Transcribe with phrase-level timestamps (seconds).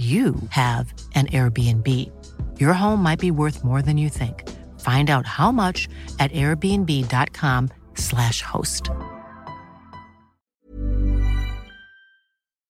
[0.00, 1.86] you have an Airbnb.
[2.58, 4.48] Your home might be worth more than you think.
[4.80, 8.82] Find out how much at airbnb.com/slash host.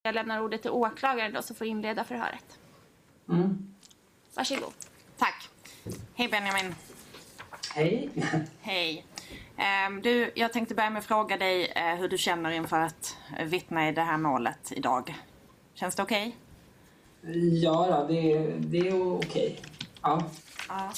[0.03, 2.59] Jag lämnar ordet till åklagaren då, så får inleda förhöret.
[3.29, 3.75] Mm.
[4.35, 4.73] Varsågod.
[5.19, 5.49] Tack.
[6.15, 6.75] Hej Benjamin.
[7.75, 8.11] Hej.
[8.61, 9.05] Hej.
[9.57, 13.17] Ehm, Du, jag tänkte börja med att fråga dig eh, hur du känner inför att
[13.39, 15.15] eh, vittna i det här målet idag.
[15.75, 16.37] Känns det okej?
[17.63, 19.61] Ja, det, det är okej.
[20.03, 20.25] Ja.
[20.69, 20.93] Ja.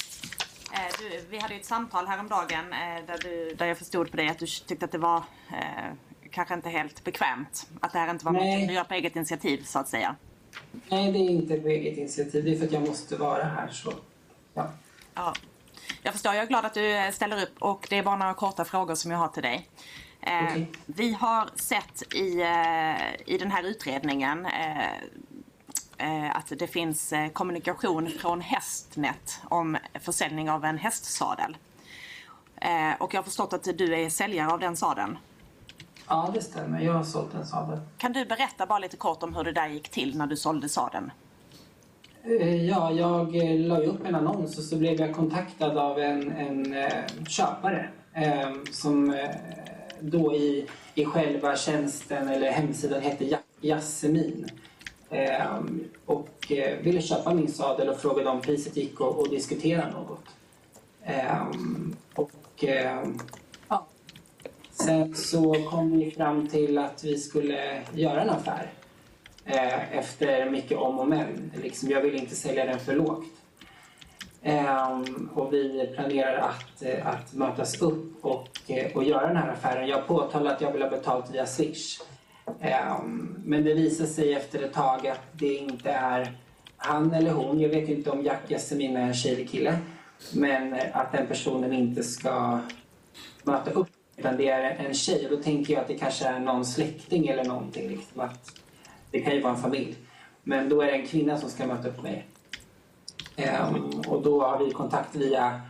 [0.73, 4.17] Eh, Du, vi hade ju ett samtal häromdagen eh, där, du, där jag förstod på
[4.17, 5.17] dig att du tyckte att det var
[5.51, 5.93] eh,
[6.31, 7.67] kanske inte helt bekvämt.
[7.81, 8.59] Att det här inte var Nej.
[8.59, 10.15] något du gör på eget initiativ så att säga.
[10.89, 12.43] Nej, det är inte på eget initiativ.
[12.45, 13.67] Det är för att jag måste vara här.
[13.67, 13.93] Så.
[14.53, 14.71] Ja.
[15.13, 15.33] Ja.
[16.03, 18.33] Jag förstår, jag är glad att du eh, ställer upp och det är bara några
[18.33, 19.69] korta frågor som jag har till dig.
[20.21, 20.71] Okej.
[20.85, 22.43] Vi har sett i,
[23.33, 24.47] i den här utredningen
[26.33, 31.57] att det finns eh, kommunikation från Hästnet om försäljning av en hästsadel.
[32.55, 35.17] Eh, och jag har förstått att du är säljare av den sadeln.
[36.07, 36.81] ja, det stämmer.
[36.81, 37.79] Jag har sålt en sadel.
[37.97, 40.69] Kan du berätta bara lite kort om hur det där gick till när du sålde
[40.69, 41.11] sadeln?
[42.23, 46.31] Eh, Ja, jag eh, la upp en annons och så blev jag kontaktad av en,
[46.31, 46.93] en eh,
[47.27, 49.29] köpare eh, som eh,
[50.01, 54.49] då i, i själva tjänsten eller hemsidan hette Ja- Jasmin.
[55.13, 55.59] Eh,
[56.05, 60.25] och eh, ville köpa min sadel och frågade om priset gick och, och diskutera något.
[61.03, 61.47] Eh,
[62.15, 63.03] och eh,
[63.67, 63.85] ja.
[64.71, 68.71] Sen så kom vi fram till att vi skulle göra en affär
[69.45, 71.51] eh, efter mycket om och men.
[71.63, 73.25] Liksom, jag vill inte sälja den för lågt.
[74.43, 78.47] Ehm, och vi planerar att, eh, att mötas upp och,
[78.93, 79.87] och göra den här affären.
[79.87, 81.99] Jag påtalar att jag vill ha betalt via Swish.
[82.61, 86.37] Ehm, men det visar sig efter ett tag att det inte är
[86.77, 87.59] han eller hon.
[87.59, 89.77] Jag vet inte om Jack Jessemin är en tjej eller kille.
[90.33, 92.59] Men att den personen inte ska
[93.43, 95.25] möta upp utan det är en tjej.
[95.25, 97.87] Och då tänker jag att det kanske är någon släkting eller någonting.
[97.87, 98.51] Liksom, att
[99.11, 99.95] det kan ju vara en familj.
[100.43, 102.27] Men då är det en kvinna som ska möta upp mig.
[103.37, 105.61] Um, och då har vi kontakt via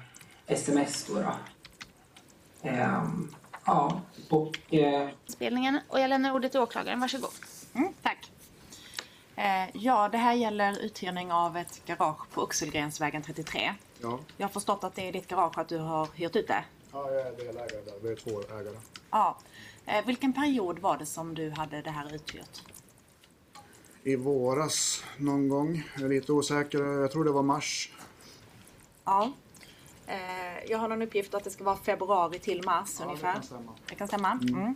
[0.47, 1.05] sms.
[1.05, 2.69] Då, då.
[2.69, 3.35] Um,
[3.65, 4.73] ja, och...
[4.73, 5.79] Eh, Spelningen.
[5.87, 6.99] Och jag lämnar ordet till åklagaren.
[6.99, 7.29] Varsågod.
[7.73, 8.31] Mm, tack.
[9.35, 13.73] Eh, ja, det här gäller uthyrning av ett garage på Oxelgrensvägen 33.
[14.01, 16.63] Ja, Jag har förstått att det är ditt garage att du har hyrt ut det.
[16.91, 17.93] ja jag är delägare där.
[18.03, 18.77] Vi är två ägare.
[19.11, 19.37] Ja.
[19.85, 22.61] Eh, vilken period var det som du hade det här uthyrt?
[24.03, 25.83] I våras någon gång.
[25.95, 26.79] Jag är lite osäker.
[26.79, 27.89] Jag tror det var mars.
[29.05, 29.31] Ja.
[30.07, 33.33] Eh, jag har någon uppgift att det ska vara februari till mars Ja, det ungefär.
[33.33, 33.71] kan stämma.
[33.89, 34.31] Det kan stämma.
[34.31, 34.75] Mm.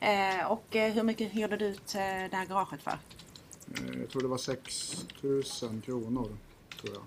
[0.00, 2.98] Eh, och eh, hur mycket hyrde du ut det här garaget för?
[4.00, 5.42] Jag tror det var 6 000
[5.84, 6.36] kronor.
[6.80, 7.02] Tror jag.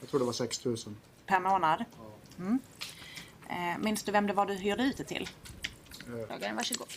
[0.00, 0.76] jag tror det var 6 000.
[1.26, 1.84] Per månad?
[2.38, 2.58] Mm.
[3.48, 5.28] Eh, minns du vem det var du hyrde ut det till?
[6.22, 6.88] Åklagaren, varsågod.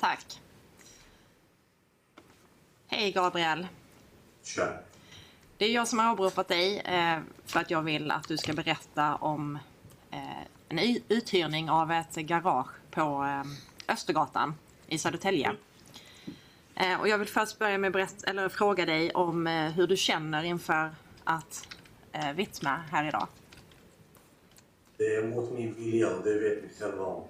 [0.00, 0.40] Tack.
[2.86, 3.66] Hej Gabriel.
[4.42, 4.78] Tja.
[5.62, 8.52] Det är jag som har åberopat dig eh, för att jag vill att du ska
[8.52, 9.58] berätta om
[10.10, 14.54] eh, en uthyrning av ett garage på eh, Östergatan
[14.86, 15.52] i Södertälje.
[16.74, 19.96] Eh, och jag vill först börja med att eller fråga dig om eh, hur du
[19.96, 20.94] känner inför
[21.24, 21.68] att
[22.12, 23.26] eh, vittna här idag.
[24.96, 27.24] Det är mot min vilja det vet ni själva om.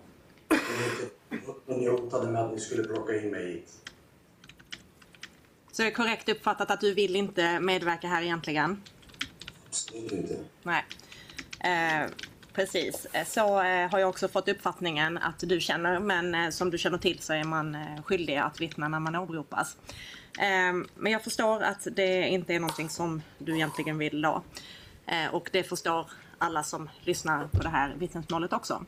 [1.66, 3.91] Det Ni hotade med att ni skulle plocka in mig hit.
[5.72, 8.82] Så är det korrekt uppfattat att du vill inte medverka här egentligen?
[9.68, 10.38] Absolut inte.
[10.62, 10.84] Nej.
[11.60, 12.10] Eh,
[12.52, 13.06] precis.
[13.12, 16.78] Eh, Så eh, har jag också fått uppfattningen att du känner, men eh, som du
[16.78, 19.76] känner till så är man eh, skyldig att vittna när man åberopas.
[20.38, 24.42] Eh, men jag förstår att det inte är någonting som du egentligen vill då.
[25.32, 28.84] Och det förstår alla som lyssnar på det här vittnesmålet också.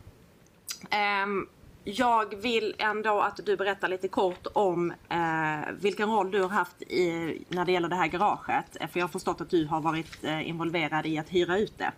[1.84, 6.82] Jag vill ändå att du berättar lite kort om eh, vilken roll du har haft
[6.82, 8.76] i, när det gäller det här garaget.
[8.80, 11.78] Eh, För jag har förstått att du har varit eh, involverad i att hyra ut
[11.78, 11.92] det.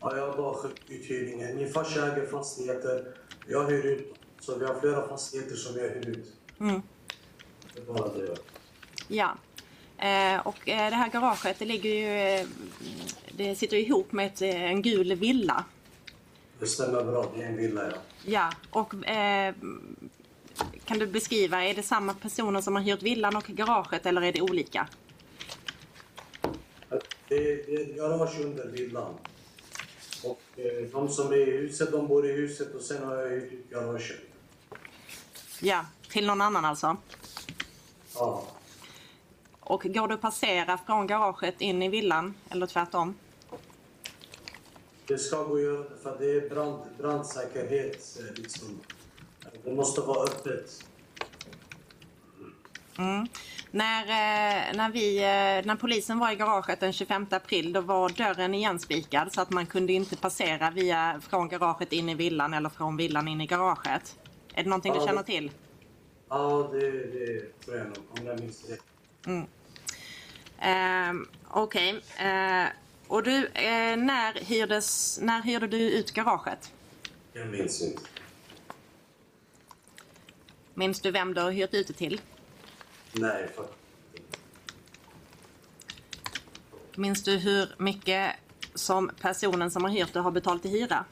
[0.00, 1.56] Ja, jag har bara skött uthyrningen.
[1.56, 3.04] Min farsa äger fastigheter.
[3.48, 4.14] Jag hyr ut.
[4.40, 6.32] Så vi har flera fastigheter som jag hyr ut.
[7.74, 8.36] Det är bara det.
[9.08, 9.30] Ja.
[9.98, 12.40] Eh, och eh, det här garaget det ligger ju...
[12.40, 12.46] Eh,
[13.36, 15.64] det sitter ihop med ett, en gul villa.
[16.62, 17.32] Det stämmer bra.
[17.36, 17.96] Det är en villa, ja.
[18.24, 19.54] Ja, och eh,
[20.84, 24.32] kan du beskriva, är det samma personer som har hyrt villan och garaget eller är
[24.32, 24.88] det olika?
[27.28, 29.14] Det är, ett garage under villan.
[30.24, 33.30] Och eh, de som är i huset, de bor i huset och sen har jag
[33.30, 34.20] hyrt ut garaget.
[35.60, 36.96] Ja, till någon annan alltså.
[38.14, 38.46] Ja.
[39.60, 43.14] Och går du passera från garaget in i villan eller tvärtom?
[45.12, 48.18] Det ska gå att göra det för det är brand, brandsäkerhet.
[48.20, 48.80] eh, Liksom.
[49.64, 50.84] Det måste vara öppet.
[53.70, 58.08] När, eh, när, vi, eh, när polisen var i garaget den 25 april då var
[58.08, 62.68] dörren igenspikad så att man kunde inte passera via, från garaget in i villan eller
[62.68, 64.16] från villan in i garaget.
[64.54, 65.06] Är det någonting du Ja.
[65.06, 65.50] känner till?
[66.28, 69.46] Ja, det, det tror jag nog, om jag minns rätt.
[70.58, 72.00] Ehm, Okej.
[72.18, 72.66] Eh,
[73.12, 76.72] och du, eh, när, hyrdes, när hyrde du ut garaget?
[77.32, 78.02] Jag minns inte.
[80.74, 82.20] Minns du vem du har hyrt ut det till?
[83.12, 83.66] Nej, för
[86.96, 88.32] Minns du hur mycket
[88.74, 91.04] som personen som har hyrt det har betalt i hyra?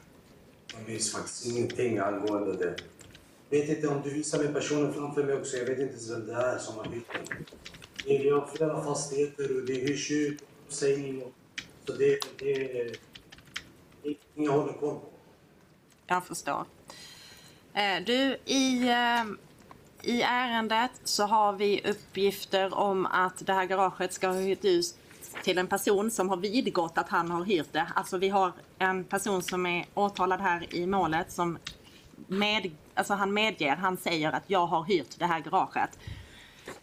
[0.73, 2.75] jag minns faktiskt ingenting angående det.
[3.49, 5.57] Jag vet inte om du visar mig personen framför mig också.
[5.57, 7.45] Jag vet inte vem det är som har hyrt den.
[8.05, 11.33] Vi har flera fastigheter och det hyrs ut, uppsägning och...
[11.85, 12.95] Så det, det, det är
[14.03, 15.01] inget jag håller koll på.
[16.07, 16.65] Jag förstår.
[17.73, 19.23] Eh, du, i, eh,
[20.01, 24.95] i ärendet så har vi uppgifter om att det här garaget ska ha hyrt ut
[25.43, 27.87] till en person som har vidgått att han har hyrt det.
[27.95, 31.57] Alltså vi har en person som är åtalad här i målet som
[32.27, 35.99] med, alltså han medger, han säger att jag har hyrt det här garaget.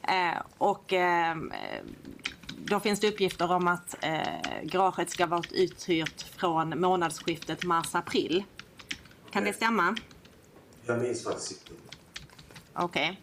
[0.02, 1.36] Eh, och eh,
[2.64, 8.44] då finns det uppgifter om att eh, garaget ska vara uthyrt från månadsskiftet mars-april.
[9.30, 9.96] Kan det stämma?
[10.86, 11.82] Jag minns faktiskt inte.
[12.72, 13.20] Okej.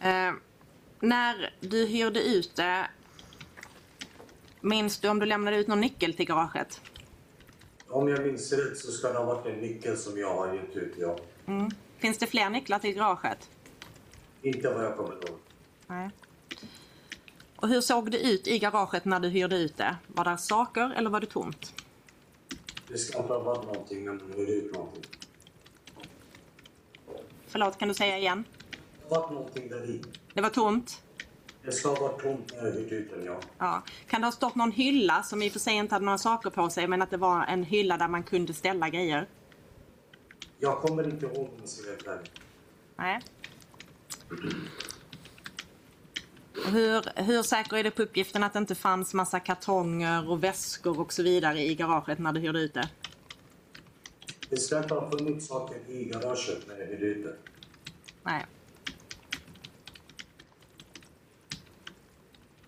[0.00, 0.32] Eh,
[1.00, 2.90] när du hyrde ut det,
[4.60, 6.80] minns du om du lämnade ut någon nyckel till garaget?
[7.88, 10.76] Om jag minns rätt så ska det ha varit en nyckel som jag har gett
[10.76, 11.18] ut, ja.
[11.98, 13.50] Finns det fler nycklar till garaget?
[14.42, 15.38] Inte vad jag kommer ihåg.
[15.86, 16.10] Nej.
[17.56, 19.96] Och hur såg det ut i garaget när du hyrde ut det?
[20.06, 21.72] Var det saker eller var det tomt?
[22.88, 25.04] Det ska inte ha varit någonting när man hyr ut någonting.
[27.46, 28.44] Förlåt, kan du säga igen?
[29.08, 30.02] Det har varit någonting där i.
[30.34, 31.02] Det var tomt?
[31.62, 33.40] Det ska ha varit tomt när jag hyrt ut den, ja.
[33.58, 33.82] Ja.
[34.08, 36.50] Kan det ha stått någon hylla som i och för sig inte hade några saker
[36.50, 39.28] på sig men att det var en hylla där man kunde ställa grejer?
[40.58, 42.30] Jag kommer inte ihåg om jag ärlig.
[42.96, 43.20] Nej.
[46.72, 51.00] Hur, hur säker är du på uppgiften att det inte fanns massa kartonger och väskor
[51.00, 52.88] och så vidare i garaget när du hyrde ut det?
[54.48, 57.36] Det ska inte ha funnits saker i garaget när jag hyrde ut det.
[58.22, 58.46] Nej.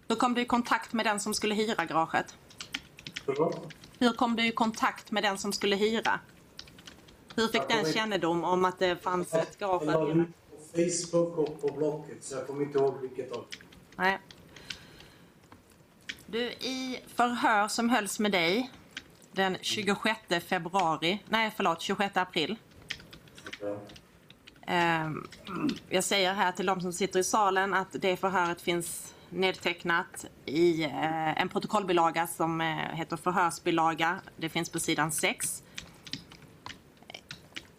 [0.08, 2.36] Hur kom du i kontakt med den som skulle hyra garaget?
[3.24, 3.74] Förlåt?
[3.98, 6.20] Hur kom du i kontakt med den som skulle hyra?
[7.34, 11.38] Hur fick den kännedom om att det fanns ett garage Jag la ut på Facebook
[11.38, 13.44] och på Blocket, så jag kommer inte ihåg vilket av
[13.98, 14.18] Nej.
[16.26, 18.70] Du, i förhör som hölls med dig
[19.32, 22.56] den 26 februari, nej förlåt, 26 april.
[24.66, 25.26] Ehm,
[25.88, 30.84] jag säger här till de som sitter i salen att det förhöret finns nedtecknat i
[30.84, 34.20] eh, en protokollbilaga som eh, heter förhörsbilaga.
[34.36, 35.62] Det finns på sidan 6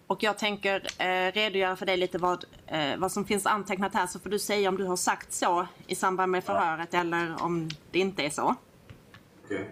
[0.10, 4.08] och jag tänker eh, redogöra för dig lite vad, eh, vad som finns antecknat här
[4.08, 7.00] så får du säga om du har sagt så i samband med förhöret ja.
[7.00, 8.56] eller om det inte är så.
[9.46, 9.66] Okay.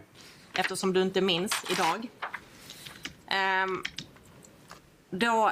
[0.53, 2.07] Eftersom du inte minns idag.
[3.65, 3.83] Um,
[5.09, 5.51] då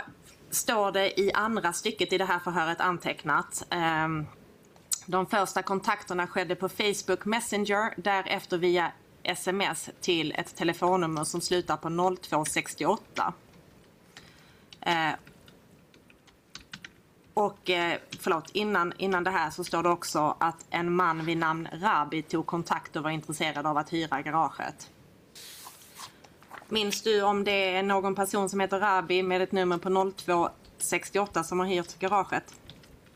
[0.50, 3.68] står det i andra stycket i det här förhöret antecknat.
[4.06, 4.28] Um,
[5.06, 8.92] de första kontakterna skedde på Facebook Messenger, därefter via
[9.24, 13.34] sms till ett telefonnummer som slutar på 0268.
[14.86, 15.14] Eh,
[17.34, 21.38] och eh, förlåt, innan, innan det här så står det också att en man vid
[21.38, 24.90] namn Rabi tog kontakt och var intresserad av att hyra garaget.
[26.70, 31.44] Minns du om det är någon person som heter Rabi med ett nummer på 0268
[31.44, 32.44] som har hyrt garaget?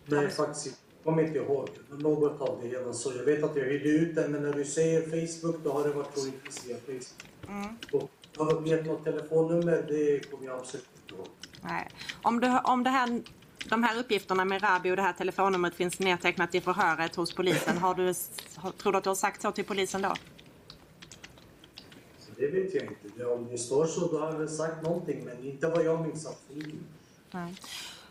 [0.05, 0.79] Nej, faktiskt inte.
[1.03, 2.93] Jag kommer inte ihåg något av det hela.
[2.93, 5.83] Så jag vet att jag hyrde ut den, men när du säger Facebook då har
[5.83, 7.23] det varit troligtvis via Facebook.
[7.47, 7.77] Mm.
[7.91, 9.85] Och har du gett något telefonnummer?
[9.87, 11.27] Det kommer jag absolut inte ihåg.
[11.61, 11.87] Nej.
[12.21, 13.21] Om, du, om det här,
[13.65, 17.77] de här uppgifterna med Rabi och det här telefonnumret finns nedtecknat i förhöret hos polisen,
[17.77, 18.13] har du,
[18.77, 20.13] tror du att du har sagt så till polisen då?
[22.37, 23.25] Det vet jag inte.
[23.25, 26.27] Om det står så då har jag sagt någonting, men inte vad jag minns.
[27.31, 27.55] Nej.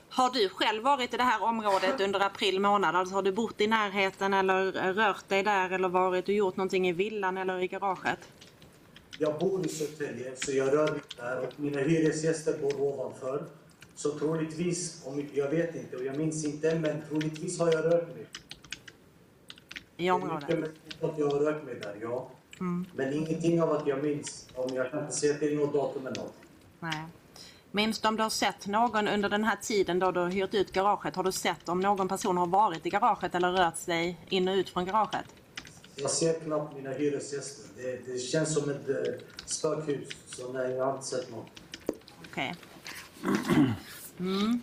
[0.09, 2.97] Har du själv varit i det här området under april månad?
[2.97, 6.89] Alltså har du bott i närheten eller rört dig där eller varit och gjort någonting
[6.89, 8.19] i villan eller i garaget?
[9.21, 13.45] Jag bor i Södertälje så jag rör mig där och mina hyresgäster bor ovanför.
[13.95, 18.09] Så troligtvis, om jag vet inte och jag minns inte, men troligtvis har jag rört
[18.15, 18.27] mig.
[19.97, 20.71] I området?
[21.01, 22.31] att jag har rört mig där, ja.
[22.61, 22.87] Mm.
[22.95, 24.47] Men ingenting av att jag minns.
[24.55, 26.35] Om jag kan inte säga till något datum eller något.
[26.81, 27.05] Nej.
[27.71, 30.55] Minns du om du har sett någon under den här tiden då du har hyrt
[30.55, 31.17] ut garaget?
[31.17, 34.55] Har du sett om någon person har varit i garaget eller rört sig in och
[34.55, 35.35] ut från garaget?
[36.01, 37.65] Jag ser knappt mina hyresgäster.
[37.77, 38.97] Det, det känns som ett uh,
[39.47, 40.09] spökhus.
[40.27, 41.47] Så nej, jag har inte sett något.
[42.31, 42.55] Okej.
[43.23, 43.65] Okay.
[44.19, 44.63] Mm.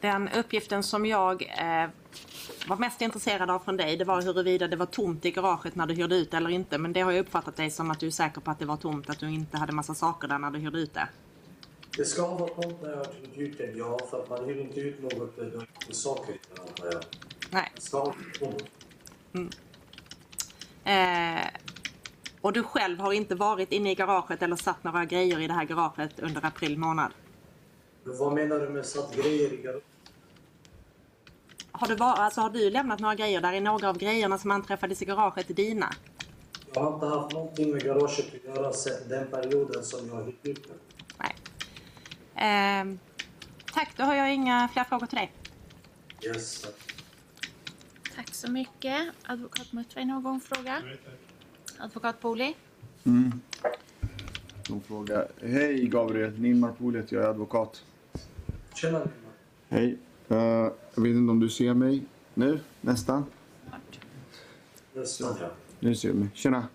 [0.00, 1.90] Den uppgiften som jag eh,
[2.66, 5.86] var mest intresserad av från dig det var huruvida det var tomt i garaget när
[5.86, 6.78] du hyrde ut eller inte.
[6.78, 8.76] Men det har jag uppfattat dig som att du är säker på att det var
[8.76, 11.08] tomt, att du inte hade massa saker där när du hyrde ut det.
[11.96, 13.98] Det ska vara tomt när jag har hyrt ut det, ja.
[14.10, 15.42] För att man hyr inte ut något det
[15.88, 17.02] är saker antar jag.
[17.50, 17.72] Nej.
[17.74, 18.64] Det ska vara tomt.
[19.32, 19.50] Mm.
[20.84, 21.48] Eh,
[22.40, 25.52] och du själv har inte varit inne i garaget eller satt några grejer i det
[25.52, 27.12] här garaget under april månad?
[28.04, 29.84] Vad menar du med satt grejer i garaget?
[31.72, 33.40] Har du, var, alltså, har du lämnat några grejer?
[33.40, 35.94] Där är några av grejerna som anträffades i garaget dina?
[36.74, 40.46] Jag har inte haft någonting med garaget att göra sedan den perioden som jag hyrt
[40.46, 40.91] ut det.
[42.36, 42.94] Eh,
[43.72, 45.32] tack, då har jag inga fler frågor till dig.
[46.24, 46.66] Yes.
[48.16, 49.08] Tack så mycket.
[49.22, 50.82] Advokat Muttra, någon fråga?
[51.78, 52.54] Advokat Poli?
[53.04, 53.40] Mm.
[54.68, 55.26] Någon fråga.
[55.42, 57.82] Hej Gabriel, Nilmar Poli heter jag, är advokat.
[58.74, 59.12] Tjena Nilmar.
[59.68, 59.98] Hej.
[60.30, 60.38] Uh,
[60.94, 62.02] jag vet inte om du ser mig
[62.34, 63.24] nu, nästan?
[64.92, 65.50] Nästan, ja.
[65.80, 66.28] Nu ser du mig.
[66.34, 66.68] Tjena.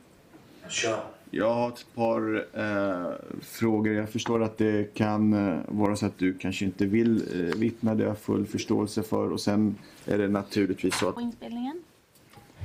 [0.70, 1.04] Tja.
[1.31, 3.93] Jag har ett par uh, frågor.
[3.93, 7.96] Jag förstår att det kan uh, vara så att du kanske inte vill uh, vittna.
[7.96, 9.31] Det har jag full förståelse för.
[9.31, 11.15] Och sen är det naturligtvis så att...
[11.15, 11.84] På inspelningen.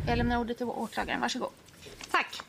[0.06, 1.20] Jag lämnar ordet till åklagaren.
[1.20, 1.50] Varsågod.
[2.10, 2.42] Tack.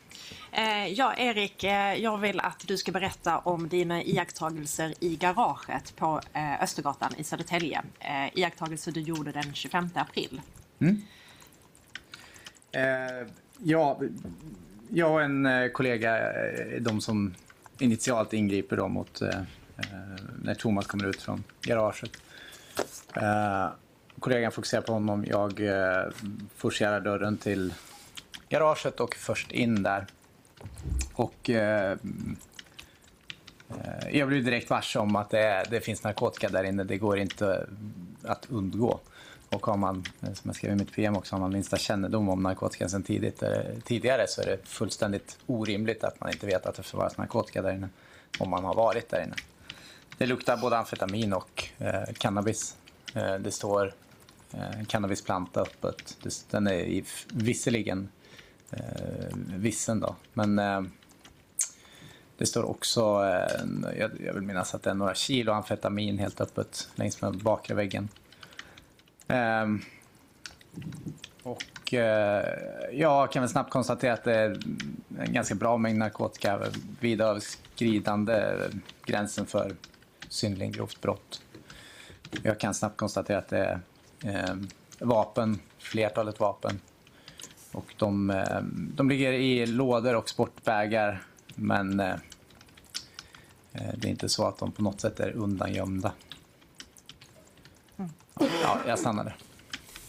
[0.52, 5.96] Eh, ja, Erik, eh, jag vill att du ska berätta om dina iakttagelser i garaget
[5.96, 7.82] på eh, Östergatan i Södertälje.
[8.34, 10.40] Iakttagelser du gjorde den 25 april.
[10.78, 11.02] Mm.
[12.72, 13.28] Eh,
[13.58, 14.00] ja,
[14.90, 17.34] jag och en eh, kollega är de som
[17.78, 19.44] initialt ingriper då mot eh, eh,
[20.42, 22.10] när Thomas kommer ut från garaget.
[23.16, 23.66] Eh,
[24.20, 25.24] kollegan fokuserar på honom.
[25.28, 26.04] Jag eh,
[26.56, 27.74] forcerar dörren till
[28.48, 30.06] garaget och först in där.
[31.14, 31.96] Och eh,
[34.10, 36.84] jag blev direkt varse om att det, det, finns narkotika där inne.
[36.84, 37.66] Det går inte
[38.22, 39.00] att undgå.
[39.54, 42.42] Och har man, som jag skrev i mitt PM också, har man minsta kännedom om
[42.42, 43.50] narkotikan sedan tidigt, eh,
[43.84, 47.72] tidigare så är det fullständigt orimligt att man inte vet att det förvaras narkotika där
[47.72, 47.88] inne.
[48.38, 49.34] Om man har varit där inne.
[50.18, 52.76] Det luktar både amfetamin och eh, cannabis.
[53.14, 53.94] Eh, det står
[54.52, 56.16] eh, cannabisplanta öppet.
[56.22, 58.08] Det, den är i, visserligen
[58.70, 60.16] eh, vissen då.
[60.32, 60.82] Men eh,
[62.38, 66.40] det står också, eh, jag, jag vill minnas att det är några kilo amfetamin helt
[66.40, 68.08] öppet längs med bakre väggen.
[69.28, 69.66] Eh,
[71.42, 72.44] och eh,
[72.92, 74.60] jag kan väl snabbt konstatera att det är
[75.18, 76.60] en ganska bra mängd narkotika,
[77.00, 78.56] vida överskridande
[79.04, 79.76] gränsen för
[80.28, 81.42] synnerligen grovt brott.
[82.42, 83.80] Jag kan snabbt konstatera att det är
[84.24, 84.54] eh,
[84.98, 86.80] vapen, flertalet vapen.
[87.72, 91.22] Och de, eh, de ligger i lådor och sportbägar
[91.54, 92.14] Men eh,
[93.72, 96.12] eh, det är inte så att de på något sätt är undangömda.
[98.40, 99.36] Ja, jag stannar där.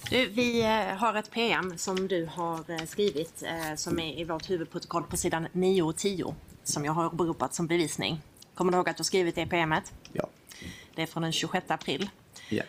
[0.10, 4.24] Du, vi eh, har ett PM som du har eh, skrivit eh, som är i
[4.24, 8.22] vårt huvudprotokoll på sidan 9 och 10 som jag har åberopat som bevisning.
[8.55, 9.94] Kommer du ihåg att du har skrivit det PMet?
[10.13, 10.27] Ja.
[10.96, 12.10] Det är från den 26 april.
[12.50, 12.63] Ja.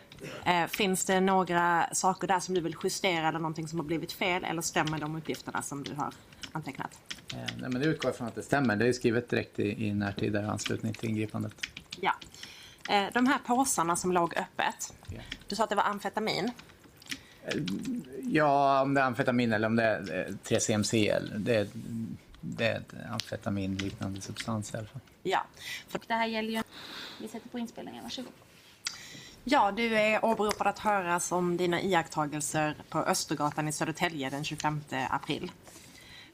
[0.69, 4.45] Finns det några saker där som du vill justera eller någonting som har blivit fel
[4.45, 6.13] eller stämmer de uppgifterna som du har
[6.53, 6.99] antecknat?
[7.33, 8.77] Nej, men det utgår från att det stämmer.
[8.77, 11.55] Det är skrivet direkt i, i närtid i anslutning till ingripandet.
[12.01, 12.13] Ja.
[12.89, 14.95] Eh, De här påsarna som låg öppet.
[15.49, 16.51] Du sa att det var amfetamin.
[18.23, 21.09] Ja, om det är amfetamin eller om det är eh, 3CMC.
[21.11, 21.69] eller- Det är,
[22.41, 25.01] det är ett amfetaminliknande substans i alla fall.
[25.23, 25.45] Ja.
[25.89, 26.63] För det här gäller ju...
[27.21, 28.33] Vi sätter på inspelningen, varsågod.
[29.45, 34.81] Ja, du är åberopad att höras om dina iakttagelser på Östergatan i Södertälje den 25
[35.11, 35.53] april.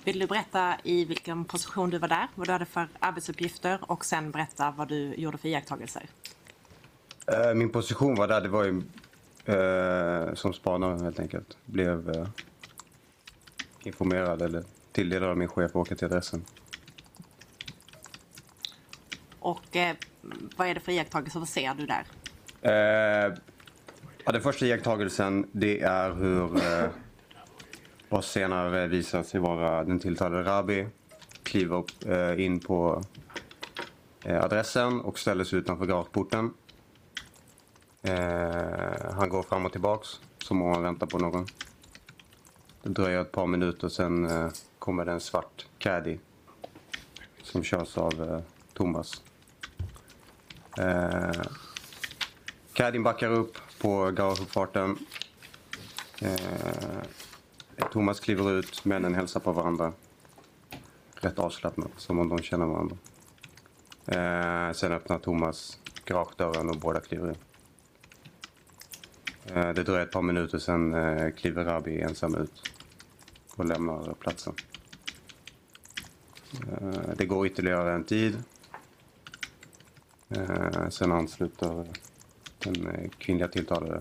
[0.04, 4.04] Vill du berätta i vilken position du var där, vad du hade för arbetsuppgifter och
[4.04, 6.06] sen berätta vad du gjorde för iakttagelser?
[7.26, 8.82] Eh, Min position var där, det var ju
[9.44, 11.56] eh, som spanare helt enkelt.
[11.66, 12.26] Blev eh,
[13.82, 16.44] informerad eller tilldelad av min chef att åka till adressen.
[19.38, 19.96] Och eh,
[20.56, 21.38] vad är det för iakttagelser?
[21.38, 22.04] Vad ser du där?
[22.62, 23.34] Eh,
[24.24, 26.88] ja, den första iakttagelsen det är hur eh,
[28.08, 30.86] vad senare visar sig vara den tilltalade Rabi
[31.42, 33.02] kliver upp, eh, in på
[34.24, 36.54] eh, adressen och ställer sig utanför garageporten.
[38.02, 41.46] Eh, han går fram och tillbaks som om han väntar på någon.
[42.82, 46.18] Det dröjer ett par minuter sen eh, kommer det en svart caddy
[47.42, 48.40] som körs av eh,
[48.72, 49.22] Thomas.
[50.78, 51.42] Eh,
[52.72, 54.98] Caddien backar upp på garageuppfarten.
[56.22, 57.02] Eh,
[57.92, 59.92] Thomas kliver ut, männen hälsar på varandra.
[61.14, 62.96] Rätt avslappnat, som om de känner varandra.
[64.06, 67.36] Eh, sen öppnar Thomas garagedörren och båda kliver in.
[69.46, 72.70] Eh, det dröjer ett par minuter, sen eh, kliver Rabi ensam ut
[73.56, 74.54] och lämnar platsen.
[76.70, 78.42] Eh, det går ytterligare en tid.
[80.90, 81.86] Sen ansluter
[82.58, 84.00] den kvinnliga tilltalade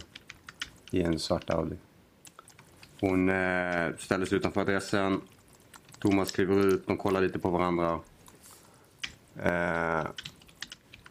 [0.92, 1.76] i en svart Audi.
[3.00, 3.28] Hon
[3.98, 5.22] ställer sig utanför adressen.
[6.00, 8.00] Thomas kliver ut, de kollar lite på varandra.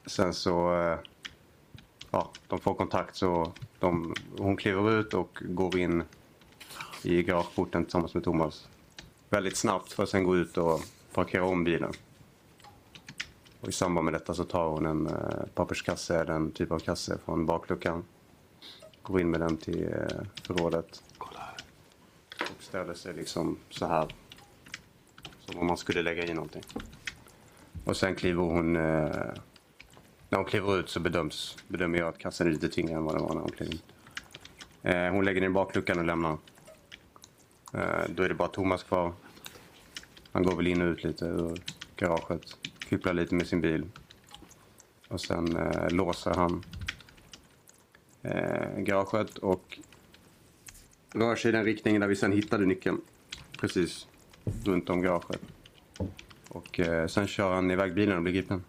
[0.07, 0.75] Sen så...
[2.11, 6.03] Ja, de får kontakt så de, hon kliver ut och går in
[7.03, 8.69] i garageporten tillsammans med Thomas.
[9.29, 10.81] Väldigt snabbt för att sen gå ut och
[11.13, 11.93] parkera om bilen.
[13.61, 16.79] Och I samband med detta så tar hon en eh, papperskasse, eller en typ av
[16.79, 18.05] kasse från bakluckan.
[19.03, 21.03] Går in med den till eh, förrådet.
[22.39, 24.15] Och ställer sig liksom så här.
[25.39, 26.63] Som om man skulle lägga i någonting.
[27.85, 28.77] Och sen kliver hon...
[28.77, 29.35] Eh,
[30.31, 33.15] när hon kliver ut så bedöms, bedömer jag att kassen är lite tyngre än vad
[33.15, 33.81] den var när hon klev in.
[34.83, 36.39] Eh, hon lägger den i bakluckan och lämnar.
[37.75, 39.13] Eh, då är det bara Thomas kvar.
[40.33, 41.63] Han går väl in och ut lite ur
[41.97, 42.57] garaget.
[42.87, 43.87] Fipplar lite med sin bil.
[45.09, 46.65] Och sen eh, låser han
[48.23, 49.79] eh, garaget och
[51.13, 53.01] rör sig i den riktningen där vi sen hittade nyckeln.
[53.61, 54.09] Precis
[54.65, 55.41] runt om garaget.
[56.49, 58.65] Och eh, sen kör han iväg bilen och blir gripen.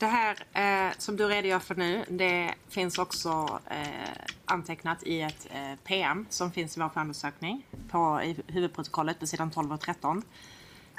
[0.00, 4.10] Det här eh, som du redogör för nu, det finns också eh,
[4.44, 9.50] antecknat i ett eh, PM som finns i vår förundersökning på, i huvudprotokollet på sidan
[9.50, 10.22] 12 och 13.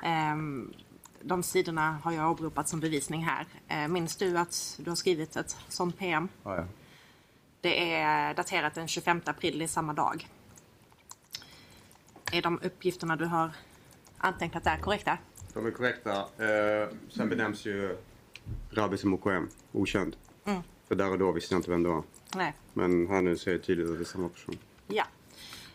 [0.04, 0.74] Ehm,
[1.22, 3.46] de sidorna har jag åberopat som bevisning här.
[3.68, 6.30] Eh, minns du att du har skrivit ett sånt PM?
[6.44, 6.66] Ja, ja.
[7.62, 10.28] Det är daterat den 25 april i samma dag.
[12.32, 13.52] Är de uppgifterna du har
[14.18, 15.18] antecknat där korrekta?
[15.54, 16.16] De är korrekta.
[16.18, 17.98] Eh, sen benämns ju
[18.72, 20.16] Rabi som OKM, okänd.
[20.46, 20.62] Mm.
[20.88, 22.04] För där och då visste jag inte vem det var.
[22.36, 22.54] Nej.
[22.74, 24.58] Men här nu ser jag tydligt att det är samma person.
[24.88, 25.06] Ja.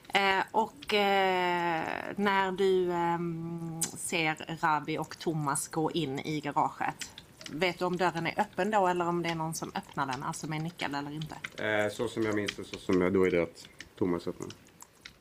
[0.08, 1.84] Eh, och eh,
[2.16, 7.10] när du ehm, ser Rabi och Thomas gå in i garaget.
[7.50, 10.22] Vet du om dörren är öppen då eller om det är någon som öppnar den,
[10.22, 11.64] alltså med nyckel eller inte?
[11.64, 14.48] Eh, så som jag minns det, så som jag, då är det att Thomas öppnar.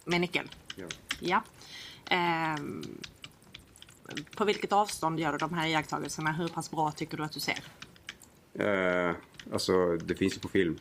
[0.05, 0.49] Med nyckel?
[0.75, 0.87] Ja.
[1.19, 1.41] Ja.
[4.35, 6.31] På vilket avstånd gör du de här iakttagelserna?
[6.31, 7.59] Hur pass bra tycker du att du ser?
[8.53, 9.15] Eh,
[9.53, 10.79] alltså, det finns ju på film.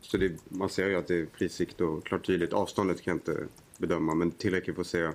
[0.00, 2.52] Så det, man ser ju att det är fritt och klart tydligt.
[2.52, 3.46] Avståndet kan jag inte
[3.78, 5.10] bedöma, men tillräckligt för att se.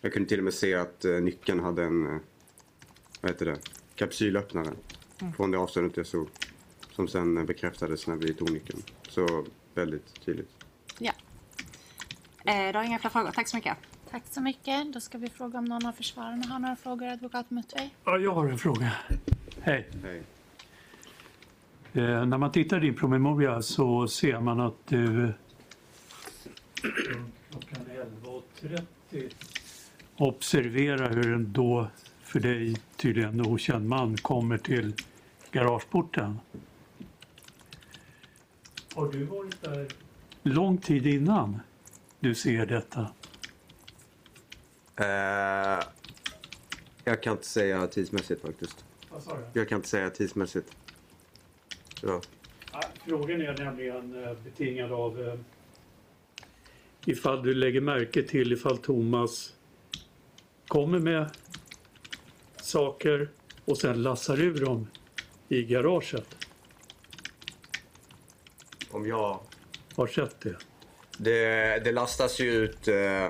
[0.00, 2.20] Jag kunde till och med se att eh, nyckeln hade en, eh,
[3.20, 3.58] vad heter det,
[3.94, 4.72] kapsylöppnare.
[5.20, 5.32] Mm.
[5.32, 6.28] Från det avståndet jag såg.
[6.90, 8.82] Som sen bekräftades när vi tog nyckeln.
[9.08, 10.50] Så väldigt tydligt.
[10.98, 11.12] Ja.
[12.44, 13.30] Eh, du har inga fler frågor.
[13.30, 13.76] Tack så mycket.
[14.12, 14.92] Tack så mycket.
[14.92, 17.94] Då ska vi fråga om någon av försvararna har några frågor, advokat Muttvej.
[18.04, 18.92] Ja, jag har en fråga.
[19.60, 19.88] Hej.
[20.02, 20.22] Hej.
[21.92, 25.32] Eh, när man tittar i din promemoria så ser man att du
[27.50, 27.86] klockan
[28.62, 29.32] 11.30
[30.16, 31.86] observerar hur en då
[32.22, 34.94] för dig tydligen okänd man kommer till
[35.50, 36.38] garageporten.
[38.94, 39.88] Har du varit där
[40.42, 41.60] lång tid innan
[42.20, 43.08] du ser detta?
[44.96, 45.84] Eh,
[47.04, 48.84] jag kan inte säga tidsmässigt faktiskt.
[49.10, 49.60] Vad sa du?
[49.60, 50.76] Jag kan inte säga tidsmässigt.
[52.02, 52.20] Ja,
[53.06, 55.34] Frågan är nämligen eh, betingad av eh,
[57.04, 59.54] ifall du lägger märke till ifall Thomas
[60.68, 61.30] kommer med
[62.56, 63.28] saker
[63.64, 64.86] och sen lassar ur dem
[65.48, 66.36] i garaget.
[68.90, 69.40] Om jag...
[69.94, 70.56] Har sett det?
[71.18, 73.28] Det, det lastas ju ut eh,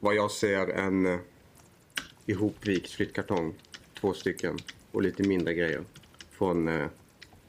[0.00, 1.18] vad jag ser en eh,
[2.26, 3.54] ihopvikt flyttkartong.
[4.00, 4.58] Två stycken.
[4.92, 5.84] Och lite mindre grejer.
[6.30, 6.86] Från eh,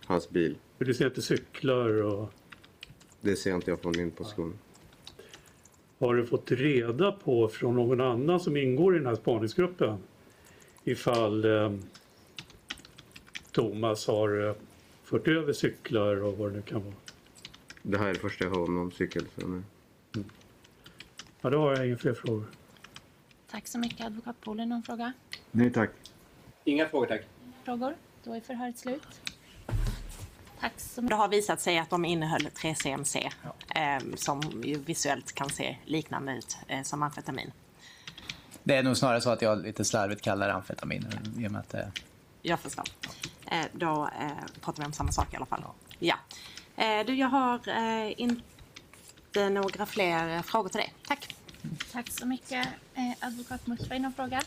[0.06, 0.56] hans bil.
[0.78, 2.34] För du ser inte cyklar och
[3.22, 4.54] Det ser inte jag från min position.
[6.00, 9.98] har du fått reda på från någon annan som ingår i den här spaningsgruppen
[10.84, 11.74] ifall eh,
[13.52, 14.56] Thomas har eh,
[15.04, 16.94] fört över cyklar och vad det nu kan vara?
[17.82, 19.24] Det här är det första jag hör om någon cykel.
[19.40, 19.62] Så nu.
[21.42, 22.46] Ja, då har jag inga fler frågor.
[23.52, 24.66] Tack så mycket, advokat Poli.
[24.66, 25.14] Någon fråga?
[25.52, 25.90] Nej tack.
[26.64, 27.22] Inga frågor tack.
[27.64, 27.96] Frågor?
[28.24, 29.22] Då är förhöret slut.
[30.60, 31.18] Tack så Det mycket.
[31.18, 33.32] har visat sig att de innehöll 3CMC
[33.76, 37.52] eh, som ju visuellt kan se liknande ut eh, som amfetamin.
[38.64, 41.06] Det är nog snarare så att jag lite slarvigt kallar det amfetamin
[41.38, 41.92] i och med att det
[42.42, 42.86] Jag förstår.
[43.52, 45.64] Eh, då eh, pratar vi om samma sak i alla fall.
[46.00, 46.16] Ja.
[46.76, 48.14] Eh, du, jag har eh,
[49.32, 50.94] inte några fler frågor till dig.
[51.08, 51.36] Tack.
[51.92, 52.68] Tack så mycket.
[52.96, 54.42] Eh, advokat Muttvej, någon fråga?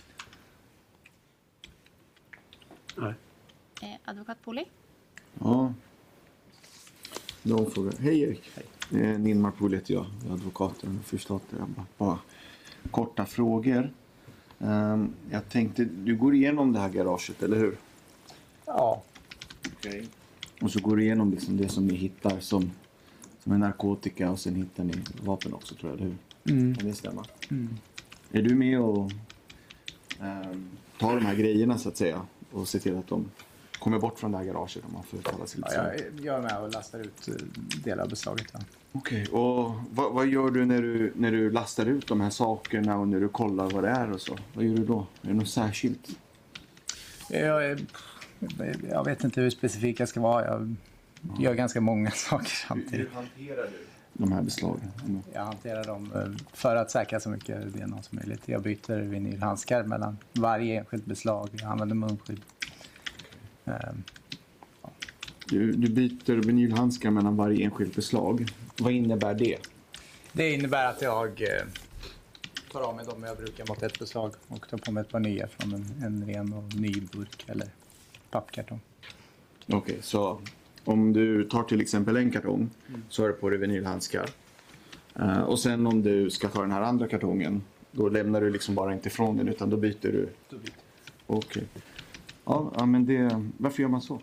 [2.96, 3.14] Nej.
[3.82, 4.64] Eh, advokat Poli?
[5.40, 5.74] Ja.
[7.42, 7.92] Någon fråga.
[8.00, 8.50] Hej Erik.
[8.54, 9.02] Hej.
[9.02, 10.06] Eh, Nilmar Pohl heter jag.
[10.22, 10.74] Jag är advokat.
[10.80, 11.26] Det.
[11.58, 11.68] Jag
[11.98, 12.18] bara,
[12.90, 13.90] korta frågor.
[14.58, 17.76] Ehm, jag tänkte, du går igenom det här garaget, eller hur?
[18.66, 19.02] Ja.
[19.76, 20.08] Okej.
[20.60, 22.70] Och så går du igenom liksom det som ni hittar som,
[23.44, 26.52] som är narkotika och sen hittar ni vapen också tror jag, eller hur?
[26.54, 26.74] Mm.
[26.76, 27.24] Kan det stämma?
[27.50, 27.68] Mm.
[28.32, 29.10] Är du med och
[30.20, 30.68] um,
[31.00, 33.30] tar de här grejerna så att säga och ser till att de
[33.78, 36.04] kommer bort från det här garaget om man får uttala sig Ja, lite så?
[36.16, 37.34] jag, jag är med och lastar ut eh,
[37.84, 38.46] delar av beslaget.
[38.52, 38.60] Ja.
[38.92, 42.98] Okej, och vad, vad gör du när, du när du lastar ut de här sakerna
[42.98, 44.36] och när du kollar vad det är och så?
[44.54, 45.06] Vad gör du då?
[45.22, 46.08] Är det något särskilt?
[47.30, 47.80] Jag, är-
[48.90, 50.44] jag vet inte hur specifik jag ska vara.
[50.44, 50.74] Jag
[51.38, 53.12] gör ganska många saker samtidigt.
[53.12, 54.90] hanterar du de här beslagen?
[55.32, 58.42] Jag hanterar dem eh, för att säkra så mycket DNA som möjligt.
[58.48, 61.48] Jag byter vinylhandskar mellan varje enskilt beslag.
[61.52, 62.40] Jag använder munskydd.
[63.64, 64.02] Ehm,
[65.48, 68.46] Du, du byter vinylhandskar mellan varje enskilt beslag.
[68.78, 69.58] Vad innebär det?
[70.32, 71.48] Det innebär att jag eh,
[72.72, 75.20] tar av mig dem jag brukar mot ett beslag och tar på mig ett par
[75.20, 77.68] nya från en, en ren och ny burk eller
[78.30, 78.80] pappkartong.
[79.66, 80.40] Okej, så
[80.84, 82.70] om du tar till exempel en kartong
[83.08, 84.28] så har du på dig vinylhandskar.
[85.14, 88.74] Eh, och sen om du ska ta den här andra kartongen då lämnar du liksom
[88.74, 90.28] bara inte ifrån den utan då byter du?
[91.26, 91.64] Okej.
[92.44, 94.20] Ja, ja, men det, varför gör man så?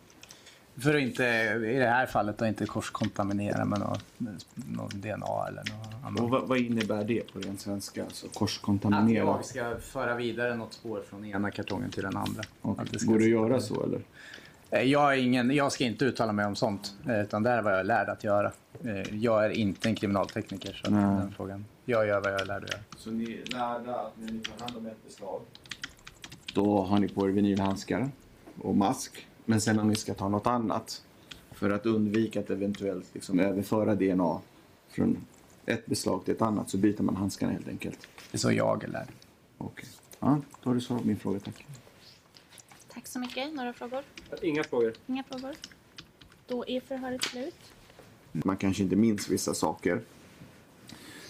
[0.75, 1.23] För att inte,
[1.73, 3.97] i det här fallet, då inte korskontaminera med någon,
[4.55, 6.19] någon DNA eller något annat.
[6.19, 8.03] Och vad, vad innebär det på ren svenska?
[8.03, 9.25] Alltså Att korskontaminera?
[9.25, 12.43] jag ska föra vidare något spår från ena kartongen till den andra.
[12.61, 14.01] Att ska Går det att göra så eller?
[14.71, 17.57] Eh, Jag, är ingen, jag ska inte uttala mig om sånt, eh, utan det här
[17.57, 18.51] är vad jag är lärd att göra.
[18.83, 21.01] Eh, Jag är inte en kriminaltekniker, så att Nej.
[21.03, 21.65] den frågan.
[21.85, 22.81] Jag gör vad jag är lärd att göra.
[22.97, 25.41] Så ni är lärda att när ni tar hand om ett beslag
[26.53, 28.09] då har ni på er vinylhandskar
[28.61, 29.27] och mask.
[29.45, 31.03] Men sen om ni ska ta något annat
[31.51, 34.39] för att undvika att eventuellt liksom överföra DNA
[34.89, 35.17] från
[35.65, 37.99] ett beslag till ett annat så byter man handskarna helt enkelt.
[38.31, 39.07] Det är så jag är lärd.
[39.57, 39.89] Okej.
[40.19, 41.65] Ja, då har du svarat på min fråga, tack.
[42.93, 43.53] Tack så mycket.
[43.53, 44.03] Några frågor?
[44.41, 44.93] Inga frågor.
[45.07, 45.55] Inga frågor?
[46.47, 47.55] Då är förhöret slut.
[48.31, 50.01] Man kanske inte minns vissa saker.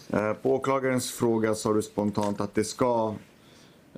[0.09, 3.15] Eh, På åklagarens fråga sa du spontant att det ska,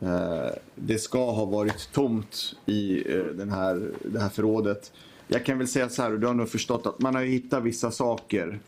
[0.01, 4.91] eh, det ska ha varit tomt i eh, den här, det här förrådet.
[5.27, 7.63] Jag kan väl säga så här, och du har nog förstått att man har hittat
[7.63, 8.59] vissa saker.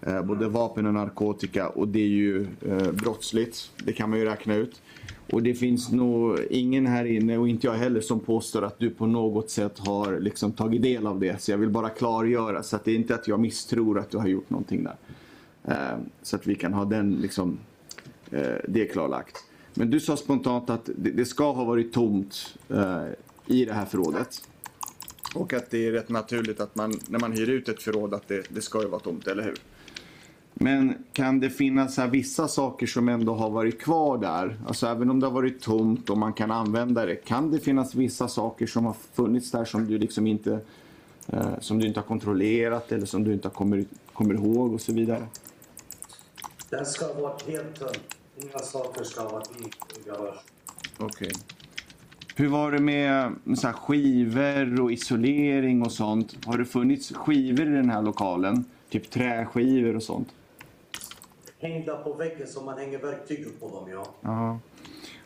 [0.00, 3.70] Eh, både vapen och narkotika och det är ju eh, brottsligt.
[3.84, 4.82] Det kan man ju räkna ut.
[5.32, 8.90] Och det finns nog ingen här inne och inte jag heller som påstår att du
[8.90, 11.42] på något sätt har liksom tagit del av det.
[11.42, 14.18] Så jag vill bara klargöra så att det är inte att jag misstror att du
[14.18, 14.96] har gjort någonting där.
[15.64, 17.58] Eh, så att vi kan ha den liksom
[18.68, 19.44] det klarlagt.
[19.74, 22.58] Men du sa spontant att det, ska ha varit tomt
[23.46, 24.48] i det här förrådet.
[25.34, 28.28] Och att det är rätt naturligt att man, när man hyr ut ett förråd, att
[28.28, 29.54] det, det ska ju vara tomt, eller hur?
[30.60, 34.56] Men kan det finnas här vissa saker som ändå har varit kvar där?
[34.66, 37.16] Alltså även om det har varit tomt och man kan använda det.
[37.16, 40.60] Kan det finnas vissa saker som har funnits där som du liksom inte,
[41.26, 44.80] eh, som du inte har kontrollerat eller som du inte har kommer, kommer ihåg och
[44.80, 45.26] så vidare?
[46.70, 47.98] Den ska ha varit helt tömd.
[48.36, 50.40] Inga saker ska ha varit i garaget.
[50.98, 51.30] Okej.
[52.34, 56.46] Hur var det med, med så skivor och isolering och sånt?
[56.46, 58.64] Har det funnits skivor i den här lokalen?
[58.90, 60.28] Typ träskivor och sånt?
[61.60, 64.06] Hängda på väggen så man hänger verktyg upp på dem, ja.
[64.20, 64.58] Ja.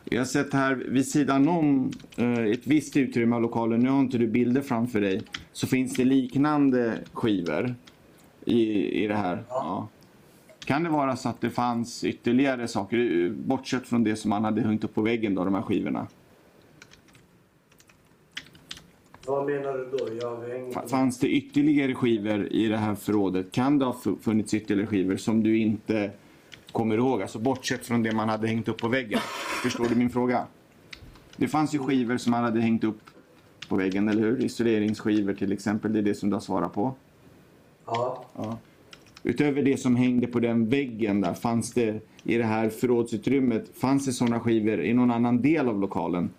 [0.03, 3.99] Jag har sett här vid sidan om eh, ett visst utrymme av lokalen, nu har
[3.99, 7.75] inte du bilder framför dig, så finns det liknande skivor
[8.45, 9.43] i, i det här.
[9.49, 9.87] Ja.
[10.65, 14.61] Kan det vara så att det fanns ytterligare saker, bortsett från det som man hade
[14.61, 16.07] hängt upp på väggen, då, de här skivorna?
[19.27, 20.07] Vad menar du då?
[20.21, 23.51] Jag Fa- Fanns det ytterligare skivor i det här förrådet?
[23.51, 26.11] Kan det ha fu- funnits ytterligare skivor som du inte
[26.71, 27.21] kommer ihåg?
[27.21, 29.19] Alltså bortsett från det man hade hängt upp på väggen.
[29.63, 30.47] Förstår du min fråga?
[31.37, 32.99] Det fanns ju skivor som man hade hängt upp
[33.69, 34.43] på väggen, eller hur?
[34.45, 36.93] Isoleringsskivor till exempel, det är det som du har svarat på.
[37.85, 38.25] Ja.
[38.35, 38.57] Ja.
[39.23, 44.05] Utöver det som hängde på den väggen där, fanns det i det här förrådsutrymmet, fanns
[44.05, 46.29] det sådana skivor i någon annan del av lokalen?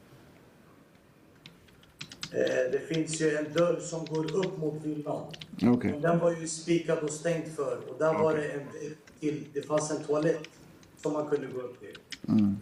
[2.35, 5.23] Eh, Det finns ju en dörr som går upp mot villan.
[5.61, 8.61] Men Den var ju spikad och stängd för och där var det en
[9.21, 10.49] till, det fanns en toalett
[11.03, 11.97] som man kunde gå upp till.
[12.29, 12.57] Mm.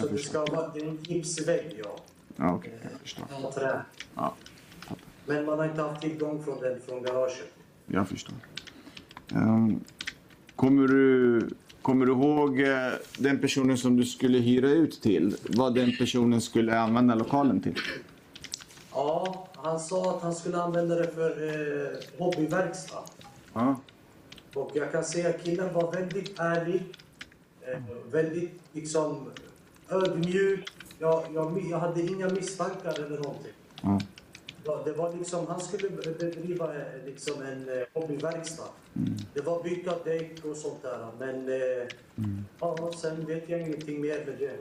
[0.00, 1.96] Så det ska vara, det är en gipsvägg, ja.
[2.36, 3.24] Ja, okej, jag förstår.
[3.44, 3.80] Av trä.
[4.14, 4.34] Ja,
[5.26, 7.52] Men man har inte haft tillgång från den från garaget.
[7.86, 8.34] jag förstår.
[9.34, 9.80] Ehm,
[10.56, 11.40] kommer, du,
[11.82, 15.36] kommer du ihåg eh, den personen som du skulle hyra ut till?
[15.48, 17.74] Vad den personen skulle använda lokalen till?
[19.00, 23.04] Ja, han sa att han skulle använda det för eh, hobbyverkstad.
[23.52, 23.76] Ja.
[24.54, 26.82] Och jag kan säga att killen var väldigt ärlig.
[27.60, 27.78] Eh,
[28.10, 29.30] väldigt liksom
[29.88, 30.68] ödmjuk.
[30.98, 33.52] Jag, jag, jag hade inga misstankar eller någonting.
[33.82, 34.00] Ja.
[34.64, 38.68] Ja, Det var liksom, han skulle bedriva eh, liksom en eh, hobbyverkstad.
[38.96, 39.14] Mm.
[39.34, 41.06] Det var byta däck och sånt där.
[41.18, 41.86] Men eh,
[42.16, 42.44] Mm.
[42.60, 44.56] ja, sen vet jag ingenting mer med det.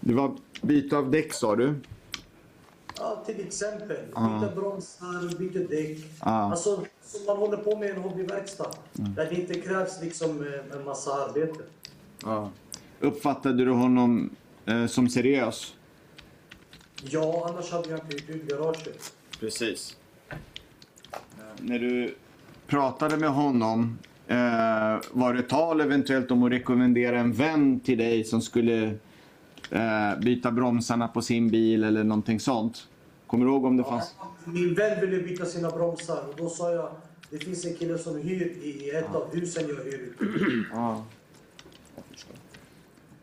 [0.00, 1.74] Det var byte av däck sa du?
[3.00, 3.96] Ja, till exempel.
[4.14, 4.40] Ja.
[4.40, 5.98] Byta bromsar, byta däck.
[6.20, 6.26] Ja.
[6.26, 8.70] Alltså, som man håller på med i en hobbyverkstad.
[8.98, 9.14] Mm.
[9.14, 11.60] Där det inte krävs liksom eh, en massa arbete.
[12.22, 12.50] Ja.
[13.00, 14.30] Uppfattade du honom
[14.66, 15.74] eh, som seriös?
[17.02, 19.12] Ja, annars hade jag inte hyrt ut garaget.
[19.40, 19.96] Precis.
[21.58, 22.14] När du
[22.66, 28.24] pratade med honom, eh, var det tal eventuellt om att rekommendera en vän till dig
[28.24, 28.94] som skulle
[29.70, 32.86] eh, byta bromsarna på sin bil eller någonting sånt?
[33.30, 34.14] Kommer du ihåg om det fanns?
[34.44, 36.90] Min vän ville byta sina bromsar och då sa jag
[37.30, 40.16] det finns en kille som hyr i ett av husen jag hyr ut.
[40.72, 41.04] Ja.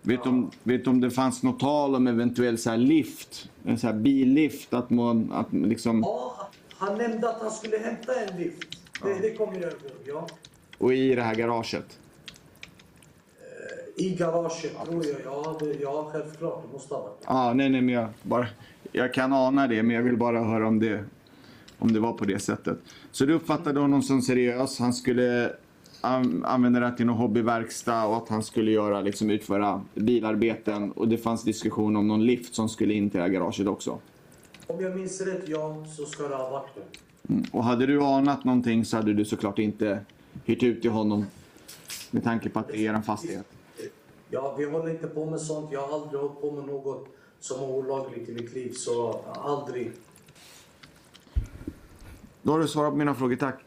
[0.02, 3.50] Vet du om, vet du om det fanns något tal om eventuell så här lift?
[3.66, 4.74] En så här billift?
[4.74, 8.80] Att man, att liksom, Ja, han nämnde att han skulle hämta en lift.
[9.04, 10.28] Det, det kommer jag ihåg, ja.
[10.78, 12.00] och i det här garaget?
[14.00, 15.16] I garaget, tror jag.
[15.26, 16.64] Ja, det, ja, självklart.
[16.68, 17.24] Det måste ha varit.
[17.28, 18.48] Ja, nej, nej, men jag, bara,
[18.92, 21.04] jag kan ana det, men jag vill bara höra om det,
[21.80, 22.78] om det var på det sättet.
[23.12, 24.80] Så du uppfattade honom som seriös.
[24.80, 25.52] Han skulle
[26.02, 30.92] an, använda det till någon hobbyverkstad och att han skulle göra, liksom, utföra bilarbeten.
[30.92, 34.00] Och det fanns diskussion om någon lift som skulle in till det här garaget också.
[34.68, 37.34] Om jag minns rätt, ja, så ska det ha varit det.
[37.34, 37.46] Mm.
[37.52, 40.00] Och hade du anat någonting så hade du såklart inte
[40.46, 41.26] hyrt ut till honom
[42.12, 43.48] med tanke på att det är en fastighet.
[44.30, 45.72] Ja, vi håller inte på med sånt.
[45.72, 47.08] Jag har aldrig hållit på med något
[47.40, 48.72] som är olagligt i mitt liv.
[48.72, 49.92] Så aldrig.
[52.42, 53.60] Då har du svarat på mina frågor, tack.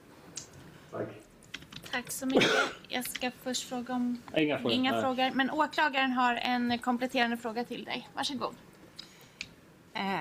[0.90, 1.08] Tack.
[1.90, 2.50] Tack så mycket.
[2.88, 4.22] Jag ska först fråga om...
[4.36, 4.72] Inga frågor.
[4.72, 5.30] Inga frågor.
[5.34, 8.08] Men åklagaren har en kompletterande fråga till dig.
[8.14, 8.54] Varsågod.
[9.92, 10.20] Eh,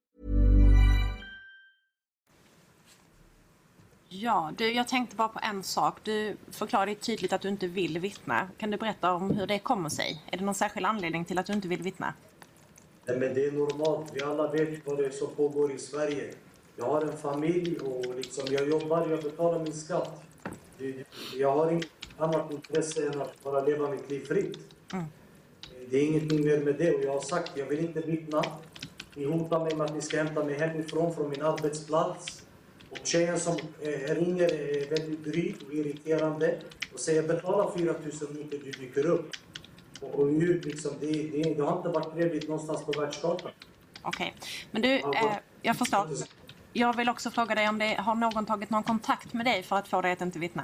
[4.23, 5.97] Ja, du, jag tänkte bara på en sak.
[6.03, 8.47] Du förklarade tydligt att du inte vill vittna.
[8.57, 10.21] Kan du berätta om hur det kommer sig?
[10.31, 12.13] Är det någon särskild anledning till att du inte vill vittna?
[13.05, 14.11] Nej, men det är normalt.
[14.13, 16.33] Vi alla vet vad det är som pågår i Sverige.
[16.75, 20.23] Jag har en familj och liksom, jag jobbar, jag betalar min skatt.
[21.35, 24.57] Jag har inget annat intresse än att bara leva mitt liv fritt.
[24.93, 25.05] Mm.
[25.89, 28.43] Det är ingenting mer med det och jag har sagt jag vill inte vittna.
[29.15, 32.40] Ni hotar mig med att ni ska hämta mig hemifrån från min arbetsplats.
[32.91, 36.59] Och tjejen som eh, ringer är väldigt dryg och irriterande
[36.93, 39.31] och säger betala 4 000 om inte du dyker upp.
[40.01, 43.51] Och, och nu liksom, det, det, det har inte varit trevligt någonstans på världskartan.
[44.01, 44.35] Okej.
[44.71, 46.07] Men du, eh, jag förstår.
[46.73, 49.75] Jag vill också fråga dig om det har någon tagit någon kontakt med dig för
[49.75, 50.63] att få dig att inte vittna?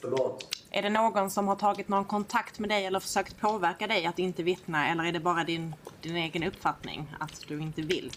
[0.00, 0.64] Förlåt.
[0.70, 4.18] Är det någon som har tagit någon kontakt med dig eller försökt påverka dig att
[4.18, 4.88] inte vittna?
[4.88, 8.12] Eller är det bara din, din egen uppfattning att du inte vill?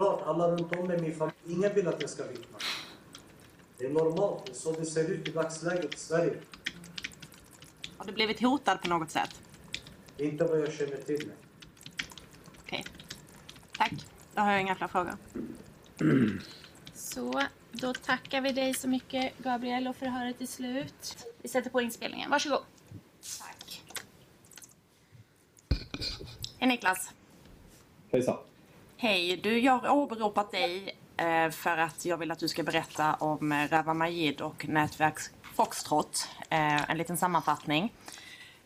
[0.00, 2.58] Självklart, alla runt om mig, min familj, ingen vill att jag ska vittna.
[3.78, 6.40] Det är normalt, det är så det ser ut i dagsläget i Sverige.
[7.96, 9.40] Har du blivit hotad på något sätt?
[10.16, 11.26] Inte vad jag känner till.
[11.26, 11.36] nej.
[12.62, 12.84] Okej.
[13.76, 13.92] Tack.
[14.34, 15.16] Då har jag inga fler frågor.
[16.94, 21.26] Så, då tackar vi dig så mycket Gabriel och förhöret är slut.
[21.42, 22.30] Vi sätter på inspelningen.
[22.30, 22.62] Varsågod.
[23.38, 23.82] Tack.
[26.58, 27.10] Hej Niklas.
[28.12, 28.49] Hejsan.
[29.02, 33.14] Hej, du, jag har åberopat dig eh, för att jag vill att du ska berätta
[33.14, 35.14] om eh, Rawa Majid och nätverk
[35.54, 36.28] Foxtrot.
[36.50, 37.92] Eh, en liten sammanfattning.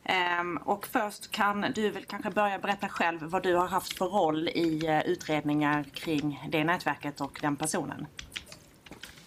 [0.05, 4.05] Ehm, och först kan du väl kanske börja berätta själv vad du har haft för
[4.05, 8.07] roll i eh, utredningar kring det nätverket och den personen.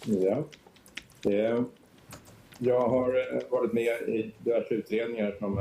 [0.04, 0.44] Ja.
[1.30, 1.64] Ehm,
[2.58, 5.56] jag har varit med i diverse utredningar som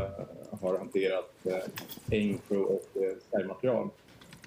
[0.62, 2.84] har hanterat eh, och
[3.32, 3.90] särmaterial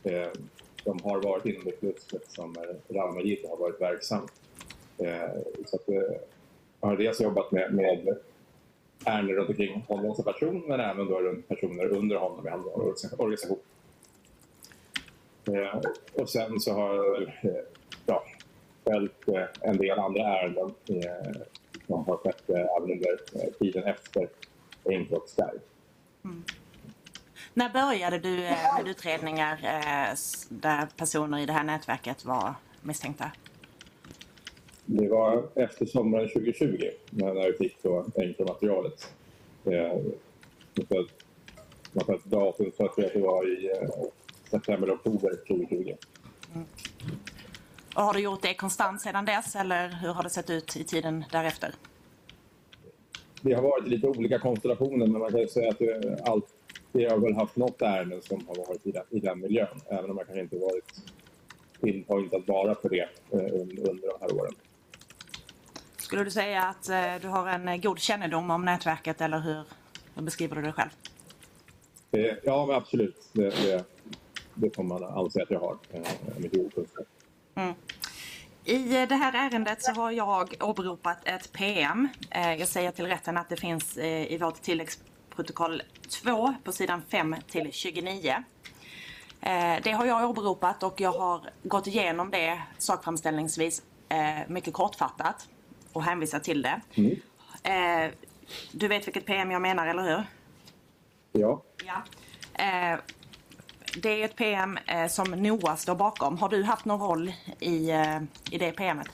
[0.04, 0.48] ehm,
[0.82, 4.28] som har varit inom det klustret som eh, har varit verksam.
[4.98, 5.30] Eh,
[5.66, 6.16] Så att, eh,
[6.80, 8.16] jag har dels jobbat med, med
[9.04, 12.66] ärenden runt omkring honom som person men även då runt personer under honom i hans
[13.18, 13.58] organisation.
[15.44, 15.80] Eh,
[16.14, 17.50] och sen så har jag väl, eh,
[18.06, 18.24] ja,
[18.84, 21.42] följt eh, en del andra ärenden eh,
[21.86, 24.28] som har skett eh, även under eh, tiden efter
[24.84, 25.28] Encro och
[26.24, 26.44] mm.
[27.54, 30.16] När började du eh, med utredningar eh,
[30.48, 33.30] där personer i det här nätverket var misstänkta?
[34.86, 39.12] Det var efter sommaren 2020 när vi fick då Encro-materialet.
[39.64, 39.72] Eh,
[40.76, 41.10] ungefär-
[41.92, 43.88] Man får ett datum tror att det var i eh,
[44.50, 45.94] september, oktober 2020.
[47.94, 50.84] Och har du gjort det konstant sedan dess eller hur har det sett ut i
[50.84, 51.74] tiden därefter?
[53.42, 56.46] Det har varit lite olika konstellationer men man kan säga att det, allt,
[56.92, 59.80] det har väl haft något ärende som har varit i den, i den miljön.
[59.88, 61.02] Även om man kanske inte varit
[61.80, 64.52] pinpointat bara för det eh, under, under de här åren.
[65.96, 69.64] Skulle du säga att eh, du har en eh, god kännedom om nätverket eller hur,
[70.14, 70.90] hur beskriver du det själv?
[72.42, 73.28] Ja, absolut.
[73.32, 73.84] Det, det,
[74.54, 75.78] det får man anse att jag har.
[76.38, 77.06] Mycket god kunskap.
[77.54, 77.74] Mm.
[78.64, 82.08] I det här ärendet så har jag åberopat ett PM.
[82.30, 84.62] Jag säger till rätten att det finns i vårt
[85.44, 88.34] tilläggsprotokoll 2 på sidan 5 till 29.
[89.40, 95.48] Eh, Det har jag åberopat och jag har gått igenom det sakframställningsvis eh, mycket kortfattat
[95.92, 96.80] och hänvisat till det.
[97.70, 98.10] Eh,
[98.72, 100.24] Du vet vilket PM jag menar, eller hur?
[101.32, 101.62] Ja.
[101.84, 102.02] Ja.
[104.02, 104.78] Det är ett PM
[105.10, 106.38] som NOA står bakom.
[106.38, 107.90] Har du haft någon roll i,
[108.50, 109.08] i det PMet?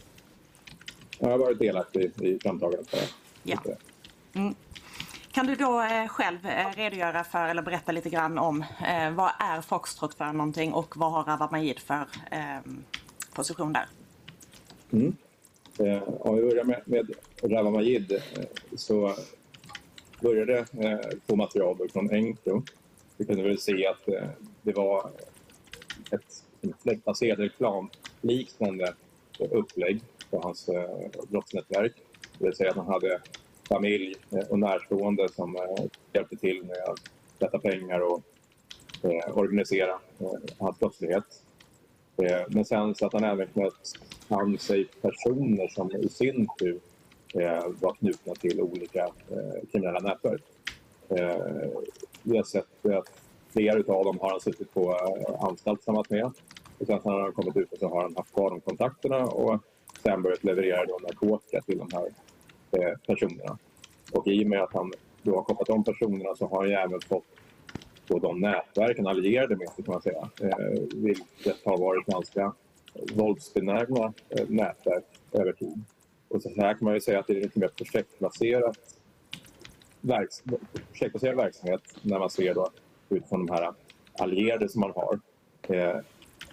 [1.18, 2.94] Jag har varit delaktig i framtagandet
[3.42, 3.58] Ja.
[4.34, 4.54] Mm.
[5.36, 9.30] Kan du då eh, själv eh, redogöra för eller berätta lite grann om eh, vad
[9.38, 12.84] är Foxtrot för någonting och vad har Rawa Majid för ehm,
[13.34, 13.86] position där?
[14.92, 15.16] Mm.
[16.20, 17.10] Om vi börjar med, med
[17.42, 18.22] Rawa Majid
[18.76, 19.14] så
[20.20, 22.62] började eh, få material från Encro.
[23.16, 24.06] Vi kunde väl se att
[24.62, 25.10] det var
[26.10, 26.44] ett
[26.82, 28.94] släktbaserad reklamliknande
[29.38, 30.90] upplägg på hans eh,
[31.28, 31.92] brottsnätverk.
[32.38, 33.20] Det vill säga att han hade
[33.68, 37.00] familj eh, och närstående som eh, hjälpte till med att
[37.38, 38.22] tvätta pengar och
[39.02, 39.98] eh, organisera
[40.58, 41.42] hans brottslighet.
[42.48, 43.92] Men sen så att han även knöt
[44.28, 46.80] an sig personer som i sin tur
[47.80, 49.08] var knutna till olika
[49.72, 50.42] kriminella nätverk.
[52.22, 53.20] Vi har sett att
[53.52, 54.92] flera av dem har han suttit på
[55.40, 56.24] anstalt tillsammans med.
[56.78, 59.60] Och sen när han kommit ut så har han haft kvar de kontakterna och
[60.02, 62.08] sen börjat leverera då narkotika till de här
[62.76, 63.58] Eh, personerna.
[64.12, 67.00] Och i och med att han då har kopplat om personerna så har han även
[67.00, 67.24] fått
[68.06, 70.28] på de nätverken allierade med sig kan man säga.
[70.40, 72.52] Eh, vilket har varit ganska
[73.14, 75.84] våldsbenägna eh, nätverk över tid.
[76.28, 78.78] Och så här kan man ju säga att det är lite mer projektbaserat
[80.00, 80.42] verks
[80.92, 82.70] projektbaserad verksamhet när man ser då
[83.08, 83.72] utifrån de här
[84.18, 85.20] allierade som man har.
[85.62, 86.00] Eh,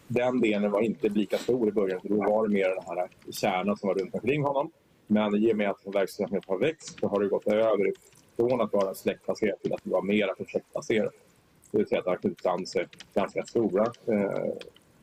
[0.07, 3.09] den delen var inte lika stor i början, för då var det mer den här
[3.31, 4.71] kärnan som var runt omkring honom.
[5.13, 7.91] Men i och med att verksamheten har växt så har det gått över
[8.35, 11.13] från att vara släktbaserat till att vara mer projektbaserat.
[11.71, 14.53] Det vill säga att det har knutit an sig ganska stora eh,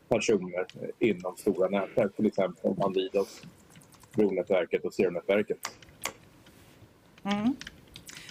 [0.09, 0.67] personer
[0.99, 3.43] inom stora nätverk, till exempel Bandidos,
[4.13, 5.71] Bronätverket och Zero-nätverket.
[7.23, 7.55] Mm.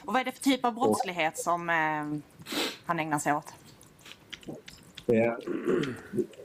[0.05, 2.19] Och vad är det för typ av brottslighet som eh,
[2.85, 3.53] han ägnar sig åt?
[5.07, 5.33] Eh,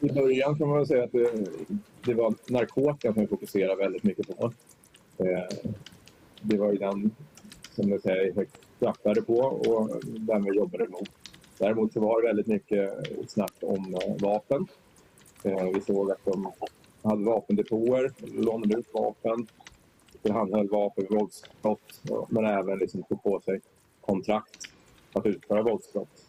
[0.09, 1.31] I början kan man säga att det,
[2.05, 4.53] det var narkotika som vi fokuserade väldigt mycket på.
[5.19, 5.73] Eh,
[6.41, 7.11] det var ju den
[7.71, 11.11] som jag säger högt straffade på och den vi jobbade mot.
[11.59, 12.91] Däremot så var det väldigt mycket
[13.29, 14.67] snack om eh, vapen.
[15.43, 16.53] Eh, vi såg att de
[17.03, 18.13] hade vapendepåer,
[18.43, 19.47] lånade ut vapen,
[20.23, 23.61] tillhandahöll vapen vid våldsbrott men även liksom tog på sig
[24.01, 24.69] kontrakt
[25.13, 26.25] att utföra våldsbrott.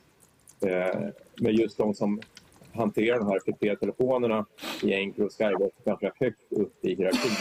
[1.35, 2.21] Men just de som
[2.73, 4.45] hanterar de här FTP-telefonerna
[4.83, 7.31] i Encro och Skybox ganska högt upp i hierarkin.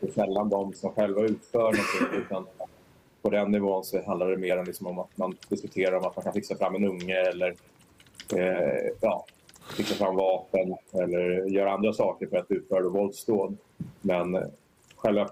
[0.00, 2.46] Det är sällan de som själva utför någonting utan
[3.22, 6.22] på den nivån så handlar det mer liksom om att man diskuterar om att man
[6.22, 7.54] kan fixa fram en unge eller
[8.36, 9.26] eh, ja,
[9.76, 13.56] fixa fram vapen eller göra andra saker för att utföra våldsdåd.
[14.00, 14.50] Men
[14.96, 15.28] själva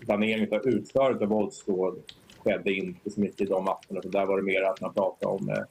[0.00, 2.02] planeringen av utförandet av våldsdåd
[2.38, 4.02] skedde inte så mycket i de matcherna.
[4.02, 5.64] Så där var det mer att man pratade om eh,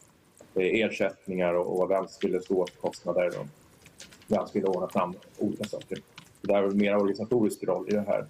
[0.55, 3.47] ersättningar och, och vem skulle stå för kostnader och
[4.27, 5.97] vem skulle ordna fram olika saker.
[6.47, 8.25] Det är mer organisatorisk roll i det här.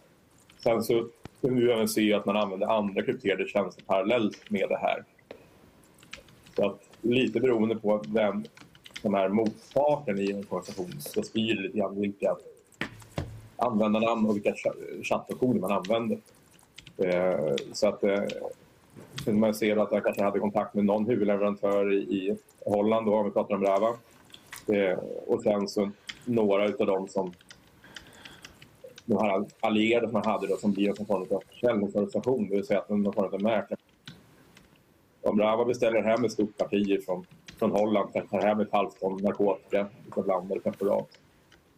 [0.57, 1.07] Sen så
[1.41, 5.03] kunde vi även se att man använde andra krypterade tjänster parallellt med det här.
[6.55, 8.43] Så att lite beroende på vem
[9.01, 12.35] som är motparten i en organisation så styr det lite grann vilka
[13.55, 14.53] användarnamn och vilka
[15.03, 16.17] chattfunktioner man använder.
[16.97, 18.23] Eh, så att eh,
[19.25, 23.25] kunde man se att jag kanske hade kontakt med någon huvudleverantör i Holland då, om
[23.25, 23.95] vi pratar om Rava.
[24.67, 25.91] Eh, och sen så
[26.25, 27.33] några av dem som
[29.05, 32.65] de här allierade som man hade då, som blir en form av försäljningsorganisation, det vill
[32.65, 33.79] säga att de form av mäklare.
[35.21, 37.25] Om Rava beställer hem ett stort parti från,
[37.59, 41.07] från Holland, kanske tar hem ett halvt ton narkotika från landet temporärt,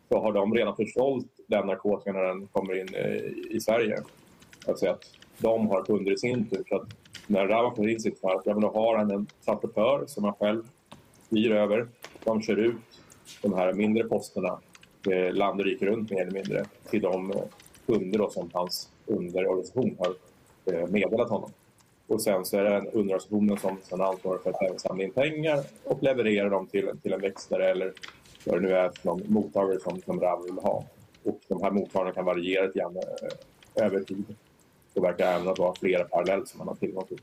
[0.09, 4.03] så har de redan försålt den narkotikan när den kommer in i, i Sverige.
[4.67, 5.03] Alltså att
[5.37, 6.63] de har kunder i sin tur.
[6.69, 6.87] Så att
[7.27, 10.63] när Rava får in sitt fall, då har han en transportör som han själv
[11.27, 11.87] styr över.
[12.23, 12.75] De kör ut
[13.41, 14.59] de här mindre posterna
[15.07, 17.41] eh, land och rike runt mer eller mindre till de eh,
[17.85, 20.15] kunder då, som hans underorganisation har
[20.73, 21.51] eh, meddelat honom.
[22.07, 26.03] Och sen så är det underorganisationen som sen ansvarar för att samla in pengar och
[26.03, 27.93] leverera dem till, till en växlare eller
[28.45, 30.83] vad det nu är för någon mottagare som, som RAV vill ha.
[31.23, 34.35] Och de här mottagarna kan variera lite grann eh, över tid.
[34.93, 37.21] Det verkar även att vara flera parallellt som man har tillgång till.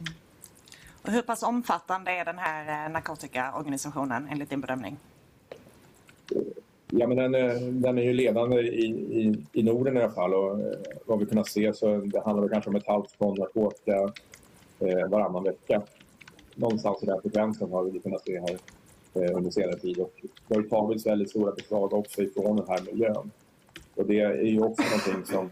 [0.00, 0.12] Mm.
[1.02, 4.96] Och hur pass omfattande är den här eh, narkotikaorganisationen enligt din bedömning?
[6.92, 7.32] Ja, men den,
[7.80, 11.26] den är ju ledande i, i, i Norden i alla fall och eh, vad vi
[11.26, 14.12] kunnat se så det handlar det kanske om ett halvt ton narkotika
[14.78, 15.82] eh, varannan vecka.
[16.54, 18.58] Någonstans i den frekvensen har vi kunnat se här
[19.14, 20.12] eh, under senare tid och
[20.48, 23.30] det har ju tagits väldigt stora beslag också ifrån den här miljön.
[23.94, 25.50] Och det är ju också någonting som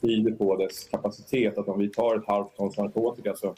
[0.00, 3.54] tyder på dess kapacitet att om vi tar ett halvt ton narkotika så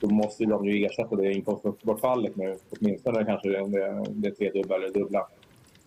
[0.00, 5.28] då måste de ju ersätta det inkomstbortfallet med åtminstone kanske det, det tredubbla eller dubbla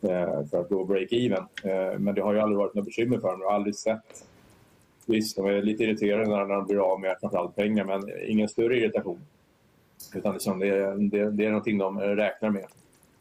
[0.03, 1.43] Eh, för att gå break even.
[1.63, 3.41] Eh, men det har ju aldrig varit något bekymmer för dem.
[3.41, 4.25] Jag har aldrig sett...
[5.05, 8.77] Visst, de är lite irriterade när de blir av med framförallt pengar men ingen större
[8.77, 9.19] irritation.
[10.15, 12.65] Utan liksom det, det, det är någonting de eh, räknar med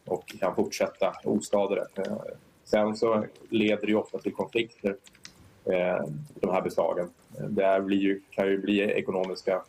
[0.05, 1.87] och kan fortsätta oskadade.
[1.97, 2.16] Eh,
[2.64, 4.97] sen så leder det ofta till konflikter,
[6.35, 7.09] de här beslagen.
[7.49, 9.62] Det blir ju, kan ju bli ekonomiska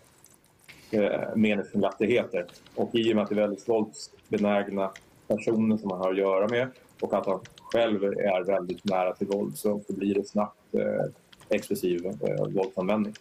[1.36, 2.46] meningsskiljaktigheter.
[2.76, 4.92] Och i och med att det är väldigt våldsbenägna
[5.28, 6.68] personer som man har att göra med
[7.02, 11.06] och att han själv är väldigt nära till våld så blir det snabbt eh,
[11.50, 13.14] explosiv eh, våldsanvändning.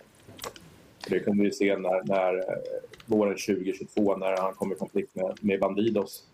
[1.08, 2.56] Det kunde vi se när, när eh,
[3.06, 6.24] våren 2022 när han kom i konflikt med, med Bandidos.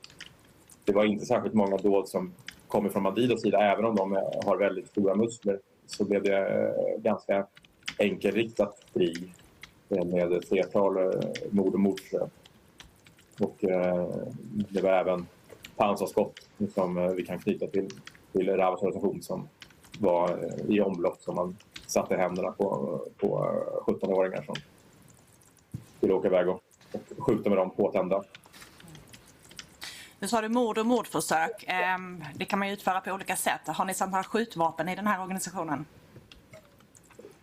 [0.85, 2.33] Det var inte särskilt många dåd som
[2.69, 5.59] kommer från Bandidos sida, även om de eh, har väldigt stora muskler.
[5.87, 7.47] Så blev det eh, ganska
[7.99, 9.33] enkelriktat krig
[9.89, 10.95] med ett flertal
[11.51, 12.31] mord och mordförsök.
[13.41, 14.09] Och eh,
[14.49, 15.27] det var även
[15.77, 17.89] pansarskott som eh, vi kan knyta till,
[18.33, 19.49] till Ravas organisation som
[19.99, 21.57] var eh, i omlopp som man
[21.87, 23.51] satte händerna på, på
[23.87, 24.55] 17-åringar som
[25.99, 26.61] skulle åka iväg och,
[26.93, 28.23] och skjuta med dem påtända.
[30.19, 31.65] Nu sa du mord och mordförsök.
[31.67, 33.61] Ehm, det kan man ju utföra på olika sätt.
[33.67, 35.85] Har ni samma skjutvapen i den här organisationen?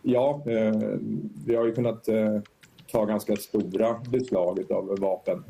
[0.02, 0.42] Ja,
[1.46, 2.08] vi har ju kunnat
[2.92, 5.44] ta ganska stora beslag av vapen.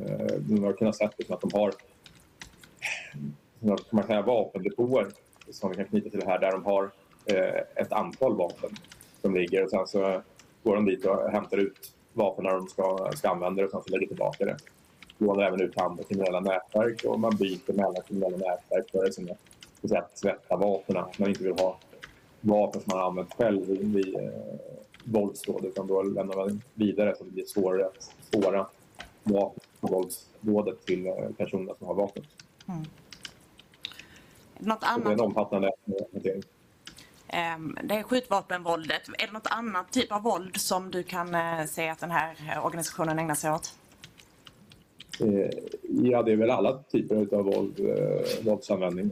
[0.48, 1.72] Man har kunnat se att de har
[3.60, 5.08] kan man säga, vapendepåer
[5.50, 6.90] som vi kan knyta till det här där de har
[7.26, 8.70] eh, ett antal vapen
[9.22, 10.22] som ligger och sen så
[10.62, 13.82] går de dit och hämtar ut vapen när de ska, ska använda det och sen
[13.86, 14.56] så lägger tillbaka det.
[15.18, 20.56] Lånar även ut andra kriminella nätverk och man byter mellan kriminella nätverk för att tvätta
[20.56, 21.04] vapnen.
[21.18, 21.78] Man inte vill ha
[22.40, 24.30] vapen som man har använt själv vid eh,
[25.04, 28.66] våldsdåd utan då lämnar man vidare så det blir svårare att spåra
[29.22, 32.24] vapen våldsdådet till eh, personerna som har vapnet.
[32.68, 32.84] Mm.
[34.58, 35.04] Något annat?
[35.04, 35.70] Det är en omfattande
[36.12, 36.42] hantering.
[37.28, 39.08] Ehm, det är skjutvapenvåldet.
[39.18, 42.36] Är det något annat typ av våld som du kan eh, se att den här
[42.62, 43.74] organisationen ägnar sig åt?
[45.20, 45.50] Eh,
[45.82, 49.10] ja, det är väl alla typer av våld, eh, våldsanvändning.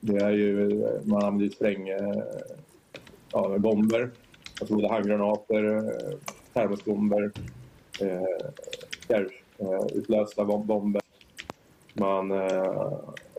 [0.00, 1.88] Det är ju, man använder spräng,
[3.32, 4.10] ja, bomber,
[4.60, 5.92] alltså handgranater,
[6.52, 7.32] termosbomber,
[9.92, 11.02] utlösta bomber.
[11.94, 12.30] Man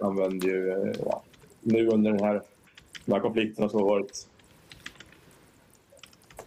[0.01, 1.23] använder ju, ja,
[1.61, 2.41] nu under den här
[3.07, 4.27] de här konflikterna som har varit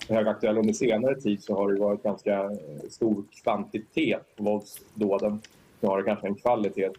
[0.09, 5.41] högaktuella under senare tid så har det varit ganska eh, stor kvantitet på våldsdåden.
[5.81, 6.91] Nu har det kanske en kvalitet.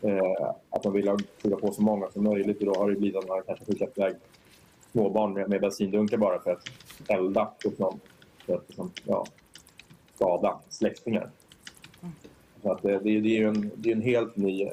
[0.00, 3.16] Eh, att man vill skjuta på så många som möjligt och då har det blivit
[3.16, 4.14] att man kanske skickat iväg
[4.92, 6.70] småbarn med, med bensindunkar bara för att
[7.08, 8.00] elda upp någon.
[8.46, 9.26] För att liksom, ja,
[10.14, 11.30] skada släktingar.
[12.62, 14.68] Så att, det, det, är ju en, det är en helt ny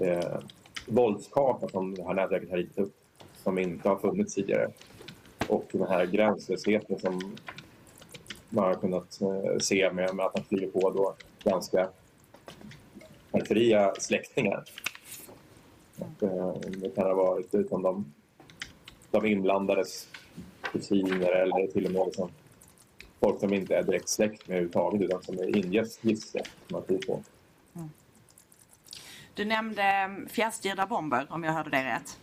[0.00, 0.38] eh,
[0.86, 2.94] våldskarta som det här nätverket har ritat upp
[3.42, 4.70] som inte har funnits tidigare.
[5.48, 7.36] Och den här gränslösheten som
[8.48, 11.88] man har kunnat eh, se med, med att man flyger på då ganska
[13.32, 14.64] periferia släktingar.
[15.98, 18.12] Och, eh, det kan ha varit utan de,
[19.10, 20.08] de inblandades
[20.72, 22.30] kusiner eller till och med liksom
[23.20, 26.22] folk som inte är direkt släkt med överhuvudtaget utan som är ingiftsläkt
[26.68, 27.22] som man flyger på.
[29.34, 32.18] Du nämnde mm, fjärrstyrda bomber om jag hörde det rätt.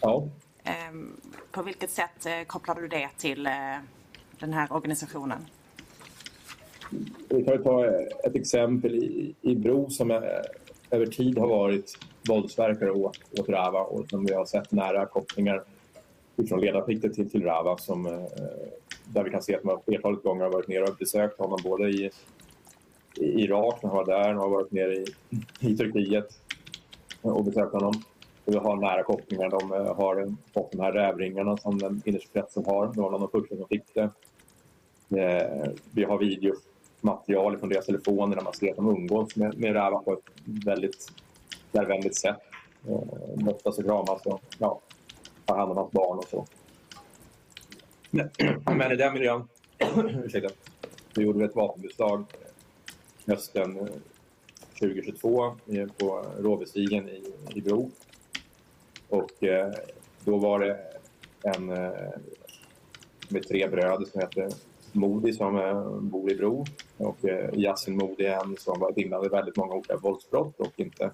[0.00, 0.28] Ja.
[0.64, 3.52] Ehm, på vilket sätt eh, kopplade du det till eh,
[4.38, 5.38] den här organisationen?
[7.28, 7.86] Vi kan ta
[8.24, 10.42] ett exempel i, i Bro som är,
[10.90, 11.98] över tid har varit
[12.28, 15.62] våldsverkare åt, åt Rava och som vi har sett nära kopplingar
[16.48, 18.12] från ledarskiktet till, till Rava som, eh,
[19.04, 21.88] där vi kan se att man flertalet gånger har varit nere och besökt honom både
[21.88, 22.10] i,
[23.16, 25.04] i Irak när han var där Han har varit nere i,
[25.60, 26.40] i Turkiet
[27.22, 27.92] och besökt honom
[28.44, 29.50] Vi har nära kopplingar.
[29.50, 32.86] De eh, har eh, fått de här rävringarna som den innersta kretsen har.
[32.86, 34.10] Det var någon av de första som fick det.
[35.20, 39.72] Eh, vi har videomaterial från deras telefoner där man ser att de umgås med, med
[39.72, 41.12] rävar på ett väldigt
[41.72, 42.36] närvänligt sätt.
[43.34, 44.80] Möttas och kramas och ja,
[45.44, 46.46] tar hand om hans barn och så.
[48.10, 48.30] Men
[48.92, 49.48] i den miljön
[50.24, 50.48] ursäkta,
[51.14, 52.24] så gjorde vi ett vapenbeslag
[53.28, 53.86] hösten eh,
[54.78, 57.22] 2022 eh, på Råbystigen i,
[57.54, 57.90] i Bro
[59.08, 59.72] och eh,
[60.24, 60.78] då var det
[61.42, 62.10] en eh,
[63.28, 64.48] med tre bröder som heter
[64.92, 66.64] Modi som eh, bor i Bro
[66.96, 71.10] och eh, Yasin Modi en som varit inblandad i väldigt många olika våldsbrott och inte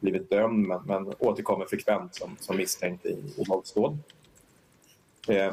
[0.00, 3.98] blivit dömd men, men återkommer frekvent som, som misstänkt i, våldsdåd.
[5.28, 5.52] Eh,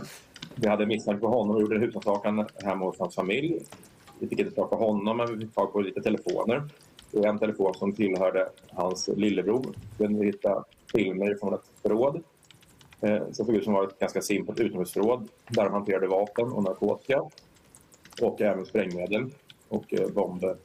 [0.55, 3.59] vi hade misstänkt på honom och gjorde en husrannsakan hemma hos hans familj.
[4.19, 6.63] Vi fick inte tag på honom men vi fick tag på lite telefoner.
[7.13, 9.65] Och en telefon som tillhörde hans lillebror.
[9.97, 12.23] Den kunde hittade filmer från ett förråd
[13.01, 16.63] eh, som såg ut som var ett ganska simpelt utomhusförråd där de hanterade vapen och
[16.63, 17.21] narkotika
[18.21, 19.25] och även sprängmedel
[19.69, 20.55] och eh, bomber,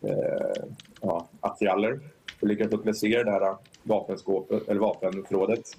[0.00, 0.64] eh,
[1.00, 2.00] ja, attraller.
[2.40, 5.76] Vi lyckades lokalisera det här vapenskåpet, eller vapenförrådet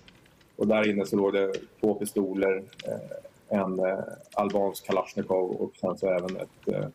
[0.55, 3.99] och där inne så låg det två pistoler, eh, en eh,
[4.33, 6.87] albansk kalasjnikov och sen så även ett eh,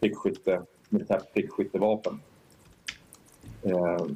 [0.00, 2.20] prickskytte, militärt prickskyttevapen.
[3.62, 4.06] Eh,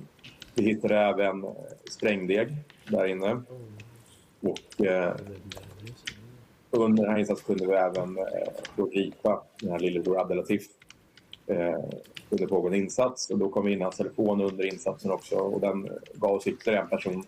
[0.55, 1.51] vi hittade även eh,
[1.91, 2.57] sprängdeg
[2.89, 3.43] där inne.
[4.41, 5.14] Och eh,
[6.70, 10.66] under den här insatsen kunde vi även eh, gripa den här lillebror Abdelatif
[11.47, 11.78] eh,
[12.31, 13.31] under pågående insats.
[13.31, 16.83] Och då kom vi in hans telefon under insatsen också och den gav oss ytterligare
[16.83, 17.24] en person.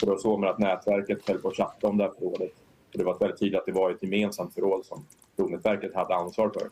[0.00, 2.52] Och då såg man att nätverket höll på att chatta om det här förrådet.
[2.92, 6.50] Och det var väldigt tydligt att det var ett gemensamt förråd som provnätverket hade ansvar
[6.50, 6.68] för.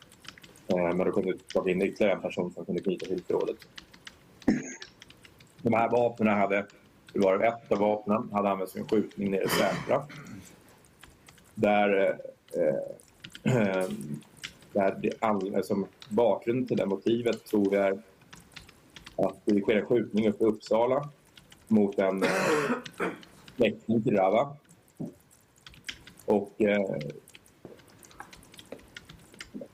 [0.75, 3.57] Eh, men då kunde vi ta in ytterligare en person som kunde knyta till förrådet.
[5.63, 6.67] De här vapnen hade,
[7.13, 10.07] det var ett av vapnen hade använts vid en skjutning nere i Sätra.
[11.55, 12.19] Där,
[12.55, 13.89] eh, eh
[14.73, 15.63] där det, all,
[16.09, 18.03] bakgrunden till det motivet tror vi är
[19.17, 21.09] att det sker en skjutning uppe i Uppsala
[21.69, 22.31] mot en eh,
[23.57, 24.57] släkting till Rava.
[26.25, 26.97] Och eh,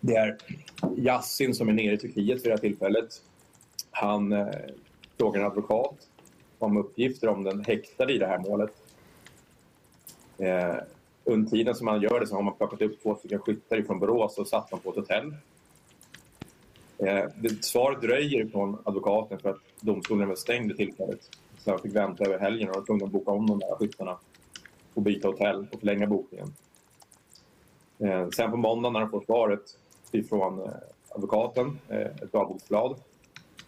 [0.01, 0.37] det är
[0.97, 3.23] Yassin som är nere i Turkiet vid det här tillfället.
[3.91, 4.47] Han eh,
[5.19, 6.09] frågar en advokat
[6.59, 8.71] om uppgifter om den häktade i det här målet.
[10.39, 10.77] Eh,
[11.25, 13.99] under tiden som han gör det så har man plockat upp två stycken skyttar från
[13.99, 15.35] Borås och satt dem på ett hotell.
[16.99, 21.31] Eh, det, svaret dröjer från advokaten för att domstolen var stängd i tillfället.
[21.59, 24.19] Så jag fick vänta över helgen och var tvungen att boka om de där skyttarna
[24.95, 26.55] och byta hotell och förlänga bokningen.
[27.99, 29.63] Eh, sen på måndagen när han får svaret
[30.15, 30.71] ifrån eh,
[31.09, 33.01] advokaten, eh, ett dagboksblad,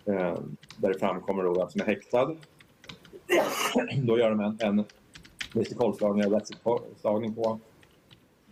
[0.04, 0.38] eh,
[0.76, 2.36] där det framkommer då vem som är häktad.
[3.96, 4.84] Då gör de en, en
[5.52, 7.60] protokollslagning och rättsuppslagning på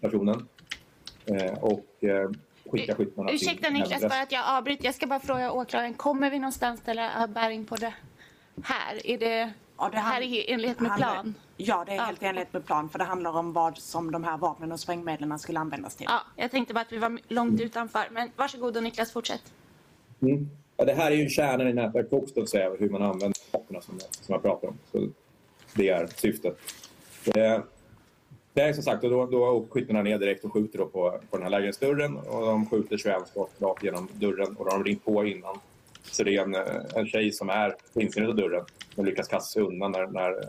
[0.01, 0.49] personen.
[1.25, 2.31] Eh, och eh,
[2.71, 3.37] skickar skyttarna till...
[3.37, 4.85] Ursäkta Niklas, bara att jag avbryter.
[4.85, 7.95] Jag ska bara fråga åklagaren, kommer vi någonstans ställa bäring på det
[8.63, 9.07] här?
[9.07, 11.35] Är det, Ja, det här är i enlighet med plan?
[11.57, 14.25] Ja, det är helt i enlighet med plan för det handlar om vad som de
[14.25, 16.07] här vapnen och sprängmedlen skulle användas till.
[16.09, 18.09] Ja, jag tänkte bara att vi var långt utanför.
[18.11, 19.53] Men varsågod och Niklas, fortsätt.
[20.23, 20.51] Mm.
[20.77, 23.83] Ja, det här är ju kärnan i nätverk också, att säga, hur man använder vapnen
[23.83, 24.79] som, som jag pratar om.
[24.93, 25.09] Så
[25.75, 26.59] det är syftet.
[27.37, 27.61] Eh,
[28.53, 31.21] det är som sagt, och då, då åker skyttarna ner direkt och skjuter då på,
[31.31, 34.85] på den här lägenhetsdörren och de skjuter 21 skott rakt genom dörren och de har
[34.85, 35.59] ringt på innan.
[36.03, 36.63] Så det är en, eh,
[36.95, 38.65] en tjej som är på insidan av dörren
[38.97, 40.45] och lyckas kasta sig undan när, när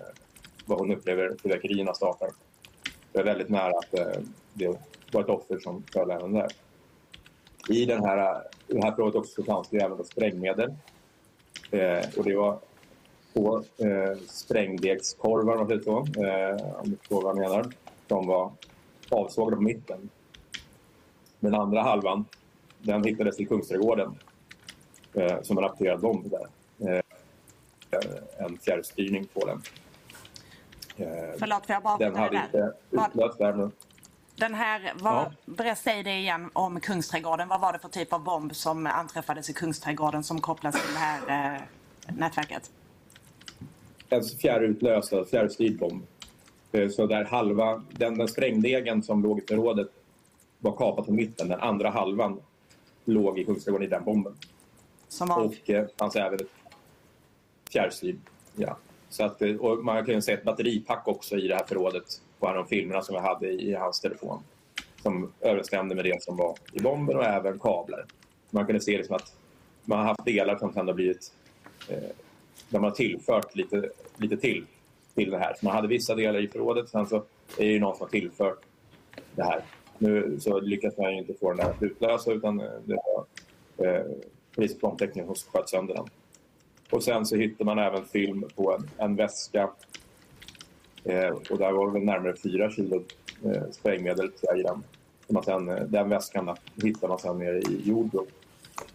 [0.68, 2.30] vad hon upplever fyrverkerierna startar.
[3.11, 4.22] Det är väldigt nära att eh,
[4.53, 4.78] det
[5.11, 6.47] var ett offer som föll även där.
[7.70, 10.74] I den här, i det här förrådet också så fanns det även sprängmedel.
[11.72, 12.59] Eh, och det var
[13.34, 17.72] två eh, sprängdegskorvar, om man så, eh, om du förstår vad jag menar.
[18.07, 18.51] De var
[19.09, 20.09] avsågade på mitten.
[21.39, 22.26] Den andra halvan
[22.80, 24.15] den hittades i Kungsträdgården
[25.13, 26.47] eh, som en apterad bomb där.
[26.89, 27.01] Eh,
[28.38, 29.61] en fjärrstyrning på den.
[30.97, 31.07] Eh,
[31.39, 33.71] Förlåt, får jag bara den hade inte utlöst nu.
[34.35, 37.47] Den här, vad, berätta säg det igen om Kungsträdgården.
[37.47, 40.99] Vad var det för typ av bomb som anträffades i Kungsträdgården som kopplas till det
[40.99, 41.61] här eh,
[42.17, 42.71] nätverket?
[44.09, 46.03] en fjärrutlöst, fjärrstyrd bomb.
[46.71, 49.87] Eh, Så där halva, den, den sprängdegen som låg i förrådet
[50.59, 51.47] var kapad på mitten.
[51.47, 52.39] Den andra halvan
[53.05, 54.35] låg i Kungsträdgården i den bomben.
[55.07, 55.39] Som var...
[55.45, 56.39] Och eh, fanns även
[57.71, 58.19] fjärrstyrd.
[58.55, 58.77] Ja.
[59.09, 62.21] Så att, eh, och man kan ju se ett batteripack också i det här förrådet
[62.39, 64.39] på de filmerna som jag hade i, i hans telefon.
[65.01, 68.05] Som överensstämde med det som var i bomben och även kablar.
[68.49, 69.35] Man kunde se liksom att
[69.85, 71.33] man har haft delar som sen har blivit
[71.89, 71.97] eh,
[72.69, 74.65] där man har tillfört lite, lite till
[75.17, 75.53] till det här.
[75.59, 77.15] Så man hade vissa delar i förrådet, sen så
[77.57, 78.59] är det någon som har tillfört
[79.35, 79.61] det här.
[79.97, 83.25] Nu så lyckas man ju inte få den att utlösa utan eh, det var
[83.87, 84.05] eh,
[84.55, 86.05] polisplantekniker som sköt sönder den.
[86.89, 89.69] Och sen så hittar man även film på en, en väska
[91.03, 93.03] eh, och där var det närmare fyra kilo
[93.45, 94.83] eh, sprängmedel i den.
[95.27, 98.25] Man sen, eh, den väskan hittar man sen nere i Jordbro,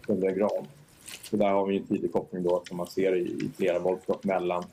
[0.07, 0.67] under en gran.
[1.23, 4.23] Så där har vi en tydlig koppling då som man ser i, i flera våldsbrott
[4.23, 4.63] mellan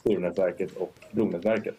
[0.00, 1.76] Sturnätverket och Bronätverket.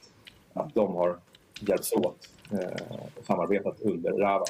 [0.53, 1.17] Att de har
[1.59, 4.45] hjälpts åt eh, och samarbetat under Rava.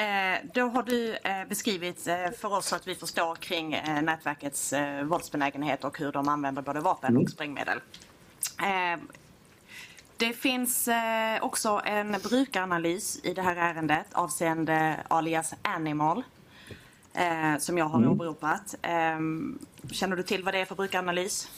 [0.00, 3.70] Eh, då har du eh, beskrivit eh, för oss så att vi förstår kring
[4.02, 4.74] nätverkets
[5.04, 7.78] våldsbenägenhet och hur de använder både vapen och sprängmedel.
[8.60, 9.00] Eh,
[10.16, 10.88] det finns
[11.40, 16.22] också en brukaranalys i det här ärendet avseende alias Animal
[17.58, 18.10] som jag har Mm.
[18.10, 18.74] åberopat.
[18.82, 19.18] Eh,
[19.92, 21.50] känner du till vad det är för brukaranalys?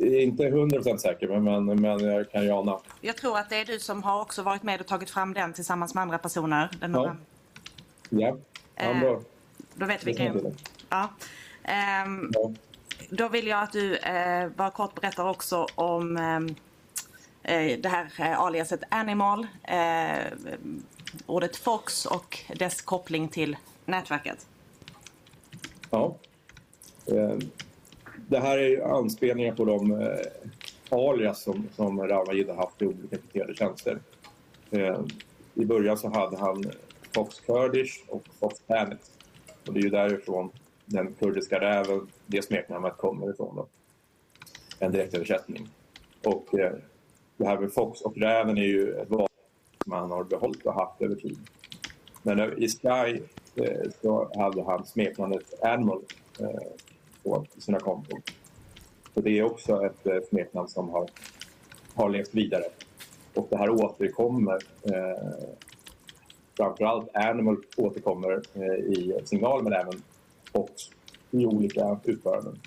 [0.00, 2.78] Eh, inte 100% säker, men, men, men jag kan ju ana.
[3.00, 5.52] Jag tror att det är du som har också varit med och tagit fram den
[5.52, 6.70] tillsammans med andra personer.
[6.80, 7.16] Den Ja.
[8.08, 8.36] Ja, ja
[8.74, 9.20] Eh, bra.
[9.74, 10.56] Då vet vi vilken...
[10.88, 11.08] Ja.
[11.62, 12.32] Ehm,
[13.10, 16.54] Då vill jag att du eh, bara kort berättar också om ehm,
[17.42, 20.32] eh, det här eh, aliaset Animal, eh,
[21.26, 24.46] ordet Fox och dess koppling till nätverket.
[25.90, 26.16] Ja.
[28.30, 30.18] Det här är anspelningar på de eh,
[30.90, 33.98] alias som, som Ravajid har haft i olika krypterade tjänster.
[34.70, 35.00] Eh,
[35.54, 36.64] I början så hade han
[37.14, 39.10] Fox Kurdish och Fox Planet.
[39.66, 40.50] Och det är ju därifrån
[40.84, 43.56] den kurdiska räven, det smeknamnet kommer ifrån.
[43.56, 43.66] Då.
[44.78, 45.68] En direktöversättning.
[46.24, 46.72] Och eh,
[47.36, 49.36] det här med Fox och räven är ju ett vapen
[49.84, 51.38] som han har behållit och haft över tid.
[52.22, 53.22] Men eh, i Sky
[53.54, 56.02] eh, så hade han smeknamnet Animal
[56.40, 56.46] eh,
[57.22, 58.22] på sina konton.
[59.14, 61.10] Och det är också ett eh, smeknamn som har,
[61.94, 62.64] har levt vidare.
[63.34, 64.58] Och det här återkommer.
[64.82, 65.54] Eh,
[66.56, 70.02] framförallt Animal återkommer eh, i signal men även
[70.52, 70.90] Fox
[71.30, 72.58] i olika utföranden.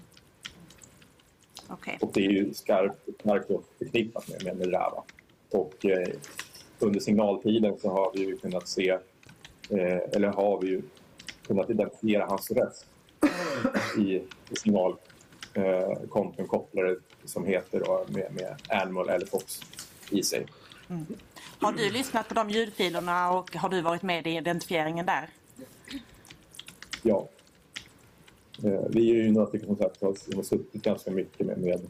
[1.69, 1.97] Okay.
[2.01, 5.03] Och det är ju skarpt, skarpt förknippat med, med, med Rava.
[5.51, 6.07] Och eh,
[6.79, 8.89] under signaltiden så har vi ju kunnat se,
[9.69, 10.81] eh, eller har vi ju
[11.47, 12.85] kunnat identifiera hans röst
[13.97, 14.21] i,
[14.51, 16.93] signalkonton eh,
[17.25, 19.61] som heter då, med, med Animal eller Fox
[20.09, 20.45] i sig.
[20.89, 21.05] Mm.
[21.59, 25.29] Har du lyssnat på de ljudfilerna och har du varit med i identifieringen där?
[27.01, 27.29] Ja.
[28.63, 31.81] Eh, vi är ju några stycken som sagt har suttit ganska mycket med, med,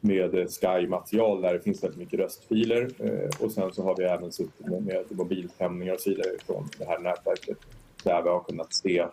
[0.00, 4.32] med Sky-material där det finns väldigt mycket röstfiler eh, och sen så har vi även
[4.32, 7.58] suttit med, med mobilstämningar och så vidare från det här nätverket
[8.04, 9.06] där vi har kunnat se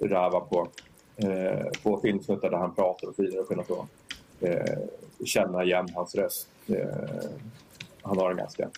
[0.00, 0.68] Rava på,
[1.16, 3.86] eh, på filmsnuttar där han pratar och så vidare och kunnat då,
[4.40, 4.78] eh,
[5.24, 6.48] känna igen hans röst.
[6.66, 7.30] Eh,
[8.02, 8.68] han har en ganska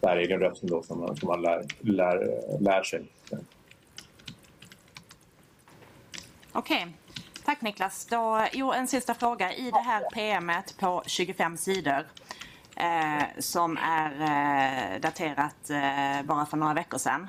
[0.00, 3.04] säregen röst ändå som, man, som man lär, lär, lär sig.
[6.52, 6.76] Okej.
[6.76, 6.92] Okay.
[7.44, 8.06] Tack Niklas.
[8.06, 9.52] Då, jo, en sista fråga.
[9.52, 12.06] I det här PMet på 25 sidor
[12.76, 17.28] eh, som är eh, daterat eh, bara för några veckor sedan.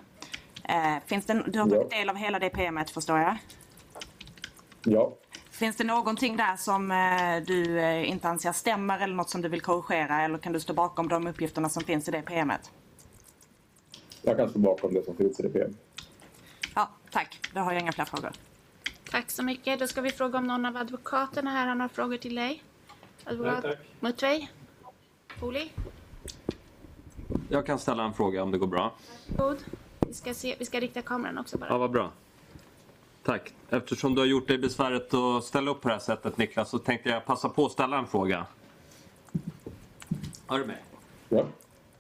[0.64, 3.38] Eh, finns det, du har tagit del av hela det PMet förstår jag?
[4.84, 5.14] Ja.
[5.52, 9.50] Finns det någonting där som eh, du eh, inte anser stämmer eller något som du
[9.50, 12.72] vill korrigera eller kan du stå bakom de uppgifterna som finns i det PMet?
[14.22, 15.76] Jag kan stå bakom det som finns i det PMet.
[16.76, 17.40] Ja, tack.
[17.54, 18.32] Då har jag inga fler frågor.
[19.12, 19.80] Tack så mycket.
[19.80, 22.64] Då ska vi fråga om någon av advokaterna här har några frågor till dig.
[23.24, 24.52] Advokat Nej, Mutvej?
[25.40, 25.72] Poli?
[27.50, 28.94] Jag kan ställa en fråga om det går bra.
[29.38, 29.58] God.
[30.12, 31.70] Vi ska, se, vi ska rikta kameran också bara.
[31.70, 32.12] Ja, vad bra.
[33.24, 33.54] Tack.
[33.70, 36.80] Eftersom du har gjort dig besväret att ställa upp på det här sättet Niklas så
[36.80, 38.46] tänkte jag passa på att ställa en fråga.
[40.48, 40.84] Hör du mig?
[41.30, 41.46] Ja.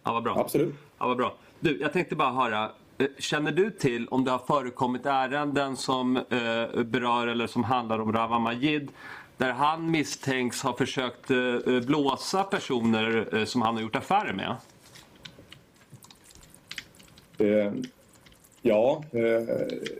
[0.03, 0.39] Ja, vad bra.
[0.39, 0.75] Absolut.
[0.97, 1.35] Ja, vad bra.
[1.59, 2.71] Du, jag tänkte bara höra.
[2.97, 7.99] Eh, känner du till om det har förekommit ärenden som eh, berör eller som handlar
[7.99, 8.91] om Rawa Majid
[9.37, 14.55] där han misstänks ha försökt eh, blåsa personer eh, som han har gjort affärer med?
[18.61, 19.21] Ja, eh,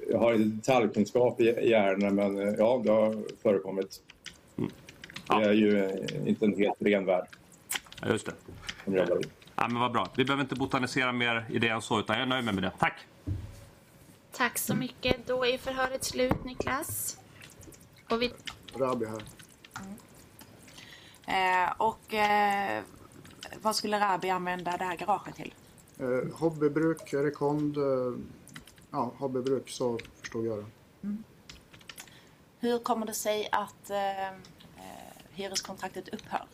[0.10, 4.02] jag har inte detaljkunskap i, i ärendena men eh, ja, det har förekommit.
[4.58, 4.72] Mm.
[5.28, 5.40] Ja.
[5.40, 7.28] Det är ju eh, inte en helt ren värld.
[8.02, 8.34] Ja, just det.
[8.84, 9.24] Som jobbar i.
[9.56, 10.08] Ja, men vad bra.
[10.16, 12.72] Vi behöver inte botanisera mer i det än så, utan jag är nöjd med det.
[12.80, 13.08] Tack!
[14.32, 15.28] Tack så mycket.
[15.28, 17.18] Då är förhöret slut, Niklas.
[18.10, 18.32] Och vi...
[18.76, 19.22] Rabi här.
[19.82, 21.66] Mm.
[21.66, 22.84] Eh, och eh,
[23.62, 25.54] vad skulle Rabi använda det här garaget till?
[26.00, 27.78] Eh, hobbybruk, rekond.
[28.92, 30.66] Ja, hobbybruk, så förstod jag det.
[31.04, 31.24] Mm.
[32.60, 34.34] Hur kommer det sig att eh, eh
[35.32, 36.46] hyreskontraktet upphör?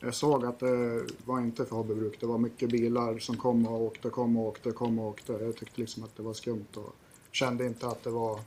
[0.00, 2.20] Jag såg att det var inte för hobbybruk.
[2.20, 5.32] Det var mycket bilar som kom och åkte, kom och åkte, kom och åkte.
[5.32, 6.94] Jag tyckte liksom att det var skumt och
[7.32, 8.40] kände inte att det var...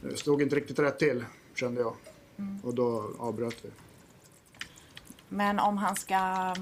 [0.00, 1.94] Det stod inte riktigt rätt till, kände jag.
[2.36, 2.60] Mm.
[2.64, 3.70] Och då avbröt vi.
[5.28, 6.54] Men om han ska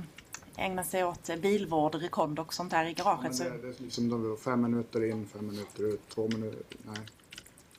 [0.57, 3.38] ägna sig åt bilvård, rekond och sånt där i garaget?
[3.38, 6.64] Ja, det, det är liksom de fem minuter in, fem minuter ut, två minuter...
[6.82, 7.00] Nej.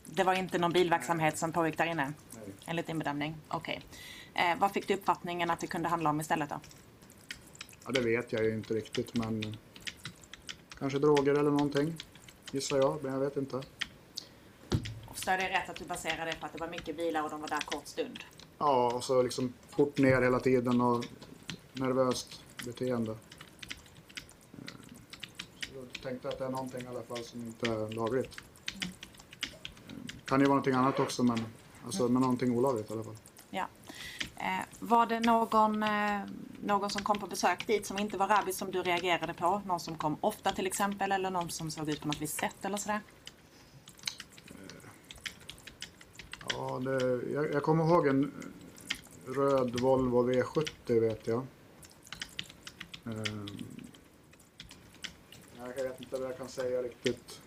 [0.05, 2.13] Det var inte någon bilverksamhet som pågick där inne?
[2.31, 2.53] Nej.
[2.65, 3.35] Enligt din bedömning?
[3.47, 3.81] Okej.
[4.33, 4.51] Okay.
[4.51, 6.59] Eh, vad fick du uppfattningen att det kunde handla om istället då?
[7.85, 9.57] Ja, det vet jag ju inte riktigt men
[10.79, 11.93] kanske droger eller någonting
[12.51, 13.61] gissar jag, men jag vet inte.
[15.13, 17.29] Så är det rätt att du baserar det på att det var mycket bilar och
[17.29, 18.19] de var där kort stund?
[18.57, 21.05] Ja, och så liksom fort ner hela tiden och
[21.73, 23.11] nervöst beteende.
[23.11, 23.17] Eh,
[25.59, 28.37] så jag tänkte att det är någonting i alla fall som inte är lagligt.
[30.25, 31.45] Kan ju vara någonting annat också men,
[31.85, 33.15] alltså, men någonting olagligt i alla fall.
[33.49, 33.67] Ja.
[34.35, 36.19] Eh, var det någon, eh,
[36.63, 39.61] någon som kom på besök dit som inte var rabbis som du reagerade på?
[39.65, 42.65] Någon som kom ofta till exempel eller någon som såg ut på något visst sätt
[42.65, 43.01] eller sådär?
[46.49, 48.31] Ja, det, jag, jag kommer ihåg en
[49.25, 51.45] röd Volvo V70 vet jag.
[53.07, 53.47] Um,
[55.57, 57.41] jag vet inte vad jag kan säga riktigt.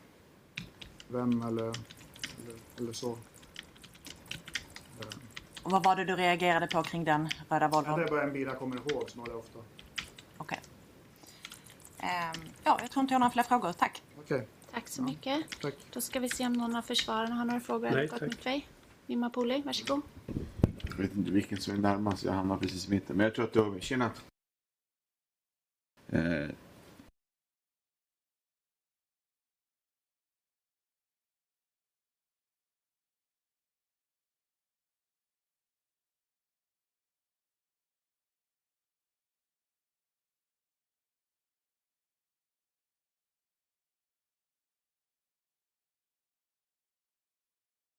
[1.09, 1.75] Vem eller, eller,
[2.79, 3.09] eller så.
[3.11, 3.17] Um,
[5.63, 7.99] Och vad var det du reagerade på kring den röda Ja, Volvon?
[7.99, 9.59] det är bara en bil jag kommer ihåg som har det ofta.
[10.37, 10.61] Okej.
[11.99, 12.35] Ehm,
[12.65, 13.73] ja, jag tror inte jag har några fler frågor.
[13.73, 14.03] Tack.
[14.19, 14.47] Okej.
[14.73, 15.61] Tack så mycket.
[15.61, 15.75] Tack.
[15.93, 17.91] Då ska vi se om någon av försvararna har några frågor.
[17.91, 18.21] Nej, tack.
[18.21, 18.69] Mutveig.
[19.07, 20.03] Mimma Poli, varsågod.
[20.89, 22.25] Jag vet inte vilken som är närmast.
[22.25, 23.17] Jag hamnar precis i mitten.
[23.17, 23.81] Men jag tror att du har...
[23.81, 24.11] Tjena!
[26.13, 26.51] Eh,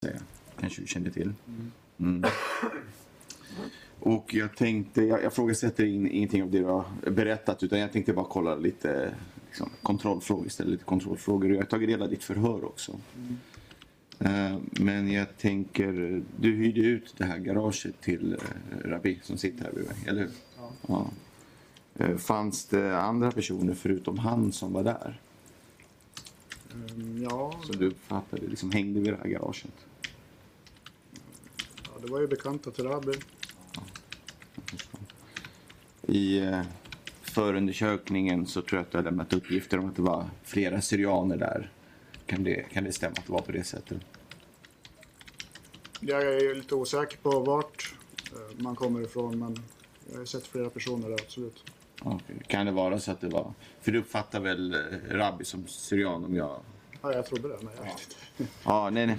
[0.04, 0.20] säga.
[0.60, 1.34] Kanske du kände till.
[1.98, 2.24] Mm.
[4.04, 7.92] Och jag tänkte, jag, jag frågasätter in, ingenting av det du har berättat utan jag
[7.92, 9.14] tänkte bara kolla lite
[9.48, 10.72] liksom, kontrollfrågor istället.
[10.72, 11.48] Lite kontrollfrågor.
[11.50, 12.92] Och Jag har tagit del av ditt förhör också.
[14.18, 19.64] Eh, men jag tänker, du hyrde ut det här garaget till uh, Rabi som sitter
[19.64, 20.30] här bredvid mig, eller hur?
[20.86, 21.10] Ja.
[21.94, 25.20] Eh, fanns det andra personer förutom han som var där?
[26.72, 29.86] Ehm, Ja, Som du uppfattade liksom hängde vid det här garaget?
[31.84, 33.12] ja, det var ju bekanta till Rabi.
[36.06, 36.60] I eh,
[37.22, 41.36] förundersökningen så tror jag att du har lämnat uppgifter om att det var flera syrianer
[41.36, 41.70] där.
[42.26, 43.98] Kan det, kan det stämma att det var på det sättet?
[46.00, 47.94] Jag är lite osäker på vart
[48.32, 49.56] eh, man kommer ifrån men
[50.12, 51.64] jag har sett flera personer där absolut.
[52.02, 52.36] Okej.
[52.46, 53.52] Kan det vara så att det var...
[53.80, 54.78] För du uppfattar väl eh,
[55.10, 56.60] Rabbi som syrian om jag...
[57.02, 57.92] Ja, jag trodde det men jag vet
[58.38, 58.52] inte.
[58.64, 59.18] Ja, nej, nej.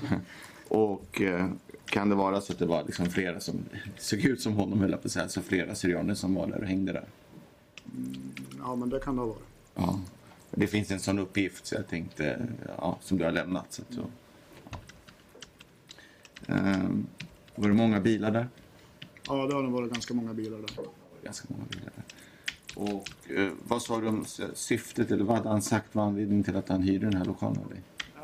[0.74, 1.50] Och eh,
[1.86, 3.66] kan det vara så att det var liksom flera som
[3.98, 6.68] såg ut som honom, jag på att säga, så flera syrianer som var där och
[6.68, 7.06] hängde där?
[8.60, 9.44] Ja, men det kan det ha varit.
[9.76, 10.00] Ja.
[10.52, 12.48] Det finns en sån uppgift så jag tänkte,
[12.78, 13.66] ja, som du har lämnat.
[13.74, 14.06] Så att, så.
[16.48, 17.08] Ehm,
[17.56, 18.48] var det många bilar där?
[19.28, 20.86] Ja, det har nog varit ganska många bilar där.
[21.24, 22.04] Ganska många bilar där.
[22.76, 26.56] Och eh, vad sa du om syftet, eller vad hade han sagt var anledningen till
[26.56, 27.82] att han hyrde den här lokalen av dig?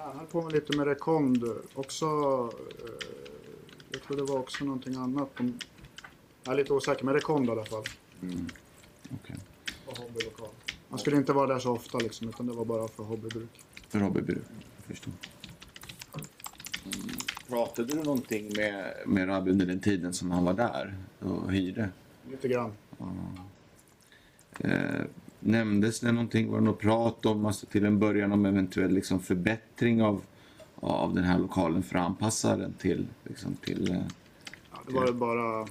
[0.10, 1.44] Ja, Han höll på med lite med rekond
[1.74, 2.06] också.
[2.06, 3.08] eh,
[3.92, 5.30] Jag tror det var också någonting annat.
[6.44, 7.84] Jag är lite osäker, men rekond i alla fall.
[8.22, 8.48] Mm.
[9.22, 9.36] Okej.
[9.86, 10.48] Och hobbylokal.
[10.90, 13.50] Man skulle inte vara där så ofta liksom, utan det var bara för hobbybruk.
[13.90, 14.44] För hobbybruk,
[14.78, 15.14] jag förstår.
[17.48, 21.90] Pratade du någonting med, med Rabbi under den tiden som han var där och hyrde?
[22.32, 22.74] Lite grann.
[24.60, 25.02] Eh,
[25.40, 26.52] nämndes det någonting?
[26.52, 30.22] Var det något prat om, alltså till en början om eventuell liksom, förbättring av,
[30.76, 34.02] av den här lokalen för att anpassa den till, liksom, till eh,
[34.72, 35.68] Ja, det var ju bara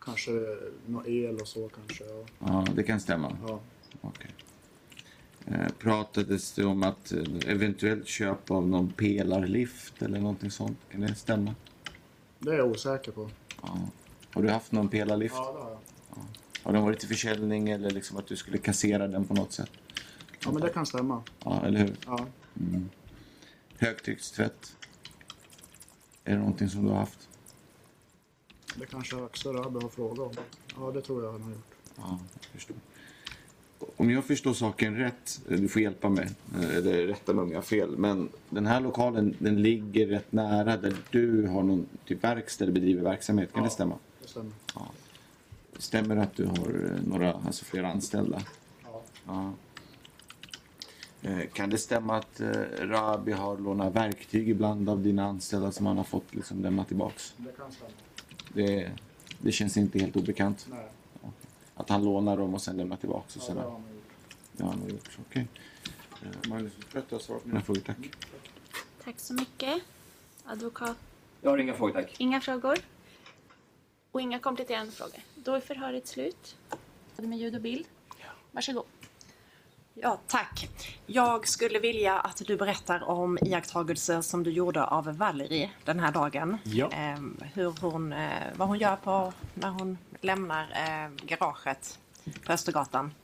[0.00, 0.30] kanske
[0.86, 2.04] någon el och så kanske.
[2.38, 3.36] Ja, det kan stämma.
[3.46, 3.60] ja.
[4.00, 4.30] Okej.
[5.46, 10.78] Eh, pratades det om att eh, eventuellt köp av någon pelarlift eller någonting sånt?
[10.90, 11.54] Kan det stämma?
[12.38, 13.30] Det är jag osäker på.
[13.62, 13.78] Ja.
[14.32, 15.34] Har du haft någon pelarlift?
[15.34, 15.78] Ja, det har jag.
[16.66, 19.70] Har den varit till försäljning eller liksom att du skulle kassera den på något sätt?
[20.44, 21.22] Ja, men det kan stämma.
[21.44, 21.96] Ja, eller hur?
[22.06, 22.26] Ja.
[22.60, 22.90] Mm.
[23.78, 24.76] Högtryckstvätt?
[26.24, 27.28] Är det någonting som du har haft?
[28.74, 30.44] Det kanske också Rabbe har frågat om.
[30.80, 31.74] Ja, det tror jag han har gjort.
[31.96, 32.76] Ja, jag förstår.
[33.96, 37.50] Om jag förstår saken rätt, eh, du får hjälpa mig, eh, eller rätta mig om
[37.50, 41.86] jag har fel, men den här lokalen den ligger rätt nära där du har någon
[42.04, 43.68] typ verkstad eller bedriver verksamhet, kan Ja.
[43.68, 43.98] det stämma?
[44.22, 44.52] Det stämmer.
[44.74, 44.90] Ja.
[45.78, 48.42] Stämmer det att du har eh, några, alltså flera anställda?
[48.84, 49.02] Ja.
[49.26, 49.52] Ja.
[51.22, 52.48] Eh, Kan det stämma att eh,
[52.80, 57.34] Rabi har lånat verktyg ibland av dina anställda som han har fått liksom lämna tillbaks?
[57.36, 57.90] Det kan stämma.
[58.54, 58.90] Det,
[59.40, 60.66] det känns inte helt obekant?
[60.70, 60.86] Nej.
[61.74, 63.92] Att han lånar dem och sen lämnar tillbaks och Ja, det har han gjort.
[64.52, 65.18] Det har han gjort.
[65.28, 65.46] Okej.
[66.22, 67.96] Eh, Magnus, du har svarat på mina frågor, tack.
[69.04, 69.82] Tack så mycket.
[70.44, 70.96] Advokat.
[71.42, 72.14] Jag har inga frågor, tack.
[72.18, 72.76] Inga frågor.
[74.16, 75.20] Och inga kompletterande frågor.
[75.34, 76.56] Då är förhöret slut.
[77.16, 77.86] Med ljud och bild.
[78.50, 78.84] Varsågod.
[79.94, 80.68] Ja, tack.
[81.06, 86.12] Jag skulle vilja att du berättar om iakttagelser som du gjorde av Valerie den här
[86.12, 86.58] dagen.
[86.64, 86.90] Ja.
[86.92, 91.98] Ehm, hur hon, eh, vad hon gör på, när hon lämnar eh, garaget
[92.44, 93.14] på Östergatan.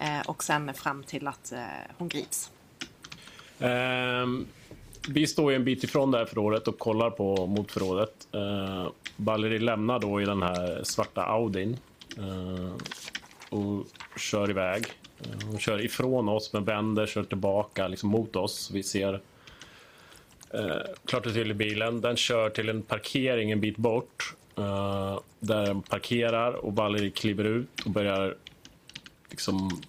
[0.00, 1.52] Eh, och sen fram till att
[1.98, 2.50] hon grips.
[3.58, 4.46] Ehm,
[5.08, 8.28] vi står ju en bit ifrån det här förrådet och kollar på motförrådet.
[8.34, 11.76] Uh, eh, Valerie lämnar då i den här svarta Audin
[12.18, 12.72] uh,
[13.48, 13.86] och
[14.16, 14.86] kör iväg.
[15.26, 18.70] Uh, hon kör ifrån oss men vänder, kör tillbaka liksom mot oss.
[18.70, 19.14] Vi ser
[20.54, 20.76] uh,
[21.06, 22.00] klart och tydligt bilen.
[22.00, 24.34] Den kör till en parkering en bit bort.
[24.58, 28.36] uh, där den parkerar och Valerie kliver ut och börjar
[29.30, 29.82] liksom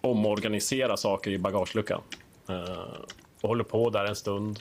[0.00, 2.00] omorganisera saker i bagageluckan.
[3.44, 4.60] Och håller på där en stund.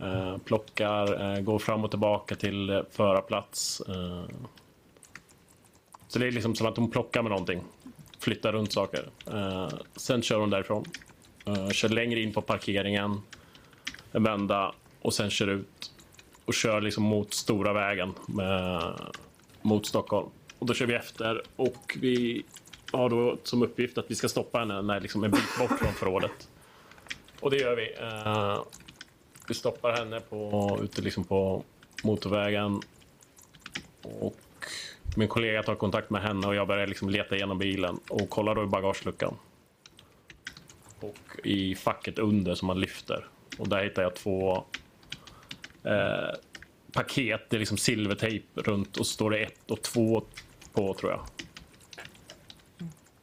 [0.00, 3.80] Eh, plockar, eh, går fram och tillbaka till eh, förarplats.
[3.80, 4.24] Eh,
[6.08, 7.60] så det är liksom som att hon plockar med någonting.
[8.18, 9.08] Flyttar runt saker.
[9.32, 10.84] Eh, sen kör hon därifrån.
[11.46, 13.20] Eh, kör längre in på parkeringen.
[14.12, 15.92] En vända och sen kör ut.
[16.44, 18.14] Och kör liksom mot stora vägen.
[18.26, 18.82] Med,
[19.62, 20.28] mot Stockholm.
[20.58, 22.42] Och då kör vi efter och vi
[22.92, 25.92] har då som uppgift att vi ska stoppa henne när liksom en bit bort från
[25.92, 26.48] förrådet.
[27.40, 27.94] Och det gör vi.
[28.04, 28.64] Uh,
[29.48, 31.64] vi stoppar henne på, ute liksom på
[32.04, 32.80] motorvägen.
[34.02, 34.36] Och
[35.16, 38.54] min kollega tar kontakt med henne och jag börjar liksom leta igenom bilen och kollar
[38.54, 39.34] då i bagageluckan.
[41.00, 43.26] Och i facket under som man lyfter.
[43.58, 44.64] Och där hittar jag två
[45.84, 46.34] eh,
[46.92, 47.50] paket.
[47.50, 50.24] Det är liksom silvertejp runt och så står det ett och två
[50.72, 51.20] på tror jag.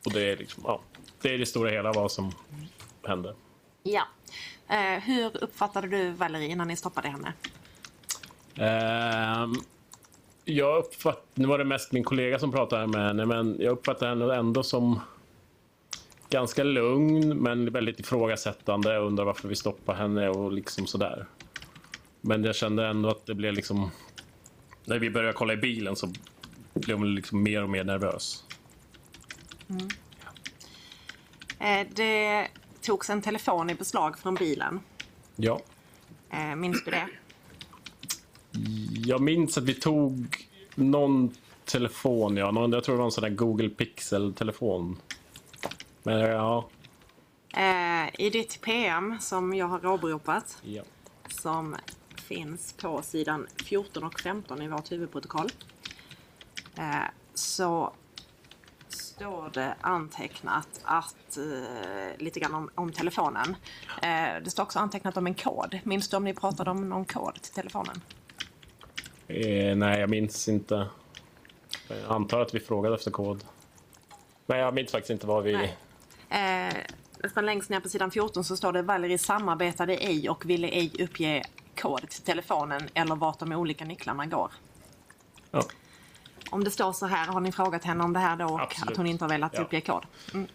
[0.06, 0.82] Och det är liksom, ja,
[1.22, 2.32] det är det stora hela vad som
[3.04, 3.36] hände.
[3.88, 4.08] Ja.
[4.68, 7.34] Eh, hur uppfattade du Valerie innan ni stoppade henne?
[8.56, 9.54] Ehm,
[10.46, 14.10] jag uppfatt, nu var det mest min kollega som pratade med henne, men jag uppfattade
[14.10, 15.00] henne ändå som
[16.30, 18.94] ganska lugn, men väldigt ifrågasättande.
[18.94, 21.26] Jag undrar varför vi stoppar henne och liksom sådär.
[22.22, 23.92] Men jag kände ändå att det blev liksom...
[24.86, 26.14] När vi började kolla i bilen så
[26.74, 28.44] blev hon liksom mer och mer nervös.
[29.70, 29.88] Mm.
[31.60, 32.48] Eh, det
[32.86, 34.80] togs en telefon i beslag från bilen.
[35.36, 35.62] Ja.
[36.30, 37.08] Eh, minns du det?
[39.06, 42.52] Jag minns att vi tog någon telefon, ja.
[42.52, 44.98] Någon, jag tror det var en sån där Google Pixel-telefon.
[46.04, 46.70] Men ja,
[47.56, 50.84] Eh, I ditt PM som jag har åberopat, ja.
[51.30, 51.76] som
[52.16, 55.50] finns på sidan 14 och 15 i vårt huvudprotokoll,
[56.78, 57.94] eh, så
[59.16, 63.56] står det antecknat att, eh, lite grann om, om telefonen.
[64.02, 65.80] Eh, det står också antecknat om en kod.
[65.84, 68.02] Minns du om ni pratade om någon kod till telefonen?
[69.28, 70.88] Eh, nej, jag minns inte.
[71.88, 73.44] Jag antar att vi frågade efter kod.
[74.46, 75.54] Men jag minns faktiskt inte vad vi...
[75.54, 75.78] Nej.
[76.30, 76.74] Eh,
[77.24, 80.92] nästan längst ner på sidan 14 så står det Valerie samarbetade ej och ville ej
[81.00, 81.44] uppge
[81.76, 84.52] kod till telefonen eller vart de olika nycklarna går.
[85.52, 85.64] Ja.
[86.50, 88.92] Om det står så här, har ni frågat henne om det här då och Absolut.
[88.92, 89.62] att hon inte har velat Ja.
[89.62, 90.06] uppge kod?
[90.34, 90.48] Mm.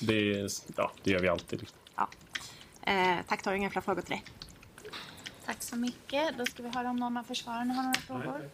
[0.00, 1.66] Det, ja, det gör vi alltid.
[2.82, 4.24] Eh, tack, tar inga fler frågor till dig.
[5.46, 6.38] Tack så mycket.
[6.38, 8.50] Då ska vi höra om någon av försvararna har några frågor.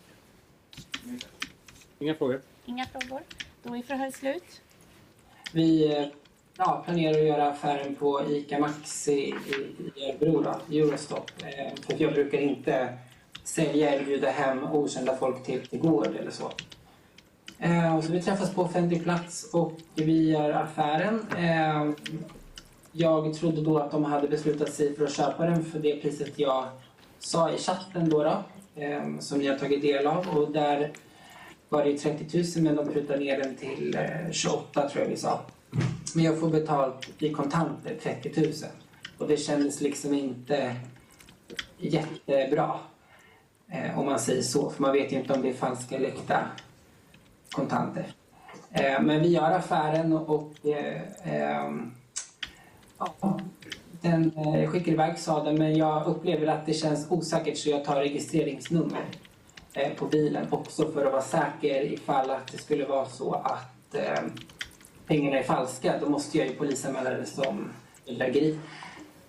[1.99, 2.41] Inga frågor.
[2.65, 3.21] Inga frågor.
[3.63, 4.61] Då är förhör slut.
[5.53, 6.07] Vi eh,
[6.57, 9.35] ja, planerar att göra affären på ICA Maxi i,
[10.01, 11.31] i Örebro, då, Eurostop.
[11.39, 12.99] Eh, för jag brukar inte
[13.45, 16.53] sälja eller bjuda hem okända folk till, till gård eller så.
[17.59, 21.27] Eh, och så vi träffas på offentlig plats och vi gör affären.
[21.37, 21.91] Eh,
[22.93, 26.39] jag trodde då att de hade beslutat sig för att köpa den för det priset
[26.39, 26.69] jag
[27.19, 28.45] sa i chatten då, då
[28.83, 30.29] eh, som ni har tagit del av.
[30.29, 30.93] Och där
[31.69, 35.17] var det 30 000 men de prutade ner den till eh, 28 tror jag vi
[35.17, 35.41] sa.
[36.15, 38.53] Men jag får betalt i kontanter 30 000.
[39.19, 40.77] Och det kändes liksom inte
[41.79, 42.79] jättebra.
[43.69, 44.71] Eh, om man säger så.
[44.71, 46.51] För man vet ju inte om det är falska eller äkta
[47.51, 48.07] kontanter.
[48.71, 51.93] Eh, men vi gör affären och, och eh, ehm,
[52.99, 53.41] ja,
[54.01, 57.97] den eh, skickar iväg sadeln men jag upplever att det känns osäkert så jag tar
[57.97, 59.05] registreringsnummer
[59.73, 63.95] eh, på bilen också för att vara säker ifall att det skulle vara så att
[63.95, 64.25] eh,
[65.07, 65.99] pengarna är falska.
[66.01, 67.71] Då måste jag ju polisanmäla det som
[68.07, 68.59] bedrägeri.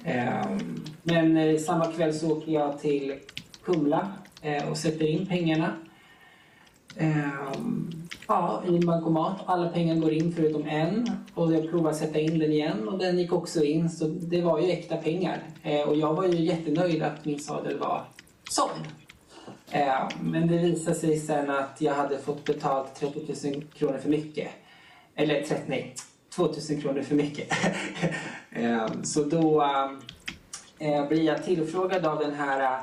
[0.03, 0.57] Eh,
[1.03, 3.19] men eh, samma kväll så åker jag till
[3.63, 4.11] Kumla
[4.41, 5.73] eh, och sätter in pengarna.
[6.97, 9.41] Ehm, Ja, i en bankomat.
[9.45, 11.11] Alla pengar går in förutom en.
[11.33, 13.89] Och jag provade att sätta in den igen och den gick också in.
[13.89, 15.43] Så det var ju äkta pengar.
[15.63, 18.05] Eh, och jag var ju jättenöjd att min sadel var
[18.49, 18.87] såld.
[19.71, 24.09] Eh, men det visade sig sen att jag hade fått betalt 30 000 kronor för
[24.09, 24.47] mycket.
[25.15, 25.95] Eller 30, nej,
[26.35, 27.51] 2 000 kronor för mycket.
[28.51, 29.91] eh, så då eh,
[30.89, 32.79] eh, blir jag tillfrågad av den här eh,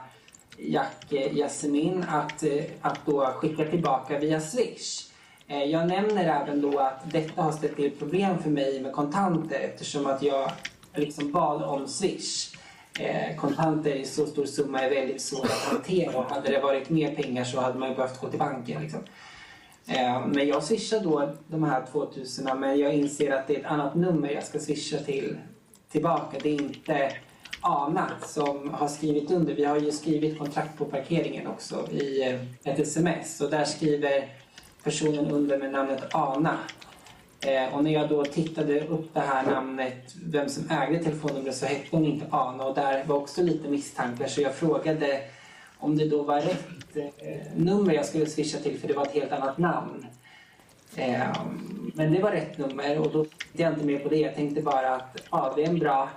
[0.58, 2.44] Jack eh, Jasmin att,
[2.80, 5.03] att då skicka tillbaka via Swish.
[5.48, 9.60] Eh, jag nämner även då att detta har ställt till problem för mig med kontanter
[9.60, 10.50] eftersom att jag
[10.94, 12.54] liksom bad om Swish.
[13.00, 16.90] Eh, kontanter i så stor summa är väldigt svårt att hantera och hade det varit
[16.90, 18.82] mer pengar så hade man ju behövt gå till banken.
[18.82, 19.00] Liksom.
[19.86, 23.66] Eh, men jag swishar då de här 2000 men jag inser att det är ett
[23.66, 25.38] annat nummer jag ska swisha till
[25.90, 26.38] tillbaka.
[26.42, 27.12] Det är inte
[27.60, 29.54] Ana som har skrivit under.
[29.54, 32.22] Vi har ju skrivit kontrakt på parkeringen också i
[32.64, 34.28] ett sms och där skriver
[34.84, 36.58] personen under med namnet Ana.
[37.40, 41.66] Eh, och när jag då tittade upp det här namnet, vem som ägde telefonnumret, så
[41.66, 45.20] hette hon inte Ana och där var också lite misstankar så jag frågade
[45.78, 49.14] om det då var rätt eh, nummer jag skulle swisha till för det var ett
[49.14, 50.06] helt annat namn.
[50.96, 51.26] Eh,
[51.94, 54.16] men det var rätt nummer och då tänkte jag inte mer på det.
[54.16, 56.08] Jag tänkte bara att ja, det är en bra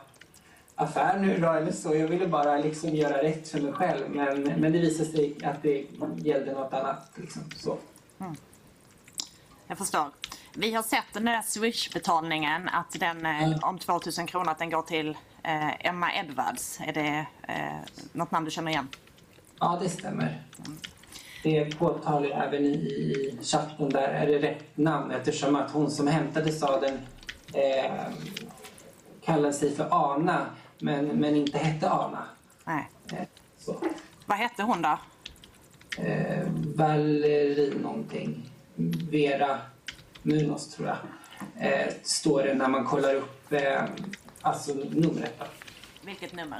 [0.76, 1.96] affär nu då eller så.
[1.96, 5.64] Jag ville bara liksom göra rätt för mig själv men, men det visade sig att
[5.64, 5.86] det
[6.18, 7.12] gällde något annat.
[7.16, 7.78] Liksom, så.
[8.20, 8.36] Mm.
[9.68, 10.12] Jag förstår.
[10.54, 13.60] Vi har sett den där Swish-betalningen, att den mm.
[13.62, 16.80] om 2000 kronor, att den går till eh, Emma Edwards.
[16.82, 18.88] Är det eh, något namn du känner igen?
[19.60, 20.44] Ja, det stämmer.
[20.66, 20.78] Mm.
[21.44, 24.08] Det påtalar jag även i, i chatten där.
[24.08, 25.12] Är det rätt namn?
[25.12, 27.00] Eftersom att hon som hämtade sadeln
[27.54, 28.14] eh,
[29.26, 30.46] kallade sig för Ana,
[30.80, 32.26] men, men inte hette Ana.
[32.66, 32.90] Nej.
[33.12, 33.76] Eh, så.
[34.26, 35.00] Vad hette hon då?
[35.98, 38.50] Eh, Valerie någonting.
[39.12, 39.58] Vera
[40.22, 40.98] Munos tror jag.
[41.60, 43.82] Eh, står det när man kollar upp eh,
[44.42, 45.34] alltså numret.
[45.40, 45.46] Då.
[46.02, 46.60] Vilket nummer?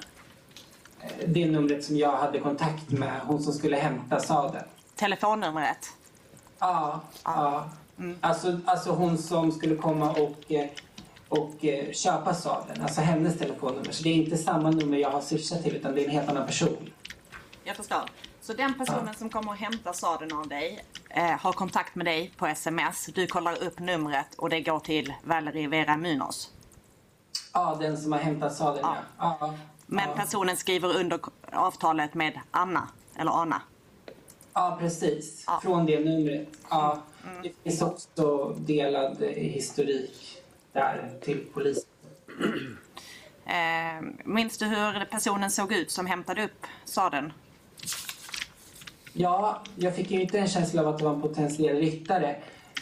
[1.02, 4.66] Eh, det numret som jag hade kontakt med, hon som skulle hämta sadeln.
[4.96, 5.90] Telefonnumret?
[6.60, 7.70] Ja, ja.
[8.00, 8.18] Mm.
[8.22, 10.70] Alltså, alltså hon som skulle komma och, eh,
[11.30, 12.82] och eh, köpa sadeln.
[12.82, 13.92] Alltså hennes telefonnummer.
[13.92, 16.30] Så det är inte samma nummer jag har swishat till utan det är en helt
[16.30, 16.90] annan person.
[17.64, 18.10] Jag förstår.
[18.48, 19.14] Så den personen ja.
[19.14, 23.06] som kommer och hämtar sadeln av dig eh, har kontakt med dig på sms.
[23.06, 26.52] Du kollar upp numret och det går till Valerie Vera Munoz.
[27.54, 28.96] Ja, den som har hämtat sadeln ja.
[29.18, 29.38] ja.
[29.40, 29.54] ja.
[29.86, 31.20] Men personen skriver under
[31.52, 33.62] avtalet med Anna, eller Anna.
[34.54, 35.46] Ja, precis.
[35.62, 36.48] Från det numret.
[36.70, 36.98] Ja.
[37.26, 37.42] Mm.
[37.44, 40.42] Det finns också delad historik
[40.72, 41.90] där till polisen.
[43.50, 47.34] Eh, minns du hur personen såg ut som hämtade upp sadeln?
[49.20, 52.36] Ja, jag fick ju inte en känsla av att det var en potentiell ryttare.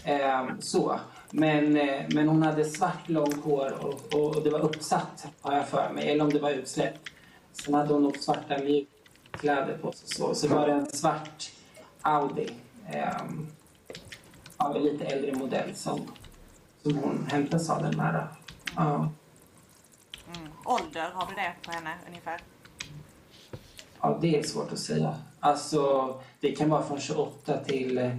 [0.04, 1.00] Eh, så.
[1.32, 5.56] Men, eh, men hon hade svart långt hår och, och, och, det var uppsatt, har
[5.56, 6.10] jag för mig.
[6.10, 7.10] Eller om det var utsläppt.
[7.54, 10.08] Sen hade hon nog svarta mjukkläder på sig.
[10.08, 11.52] Så, så var det en svart
[12.02, 12.50] Audi.
[12.92, 13.22] Eh,
[14.58, 16.02] av en lite äldre modell som,
[16.84, 18.28] som hon hämtade sadeln med.
[18.76, 18.96] Ja.
[20.36, 20.52] Mm.
[20.66, 22.42] Ålder, har du det på henne ungefär?
[24.02, 25.16] Ja, det är svårt att säga.
[25.46, 28.12] Alltså, det kan vara från 28 till...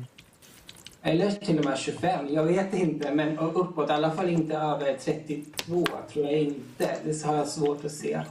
[1.03, 3.15] Eller till och med 25, jag vet inte.
[3.15, 6.99] Men uppåt, i alla fall inte över 32 tror jag inte.
[7.05, 8.23] Det har jag svårt att se.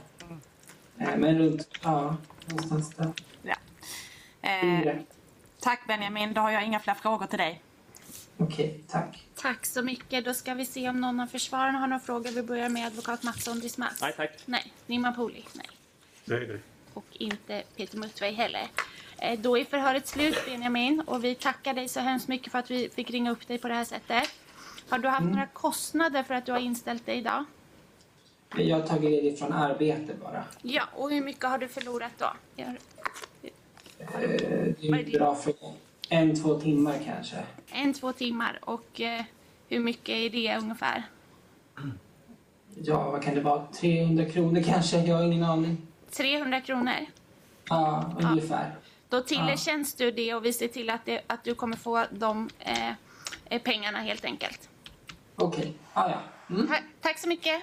[0.98, 1.20] Mm.
[1.20, 2.16] Men runt, ja,
[2.46, 3.12] någonstans där.
[3.42, 3.56] Ja.
[4.48, 4.96] Eh,
[5.60, 7.62] tack Benjamin, då har jag inga fler frågor till dig.
[8.36, 9.26] Okej, okay, tack.
[9.34, 10.24] Tack så mycket.
[10.24, 12.30] Då ska vi se om någon av försvararna har några frågor.
[12.30, 13.98] Vi börjar med advokat Mattsson Dismas.
[14.02, 14.30] Nej, tack.
[14.46, 14.72] Nej.
[14.86, 15.44] Nimman Poli?
[15.54, 15.68] Nej.
[16.24, 16.60] Nej, nej
[16.96, 18.68] och inte Peter Muttvej heller.
[19.18, 22.70] Eh, då är förhöret slut Benjamin och vi tackar dig så hemskt mycket för att
[22.70, 24.28] vi fick ringa upp dig på det här sättet.
[24.88, 25.32] Har du haft mm.
[25.32, 27.44] några kostnader för att du har inställt dig idag?
[28.56, 30.44] Jag har tagit ledigt från arbete bara.
[30.62, 32.32] Ja, och hur mycket har du förlorat då?
[32.56, 32.68] Eh,
[34.80, 35.54] det är bra för
[36.08, 37.36] en, två timmar kanske.
[37.70, 38.58] En, två timmar.
[38.62, 39.24] Och eh,
[39.68, 41.02] hur mycket är det ungefär?
[42.74, 43.66] Ja, vad kan det vara?
[43.66, 44.98] 300 kronor kanske?
[44.98, 45.85] Jag har ingen aning.
[46.10, 47.06] 300 kronor?
[47.68, 48.64] Ja, ungefär.
[48.64, 48.74] Ja.
[49.08, 50.04] Då tillerkänns ja.
[50.04, 52.88] du det och vi ser till att, det, att du kommer få de eh,
[53.50, 54.68] eh pengarna helt enkelt.
[55.36, 55.72] Okej, okay.
[55.92, 56.54] ah, ja.
[56.54, 56.68] Mm.
[56.68, 57.62] Ta tack så mycket.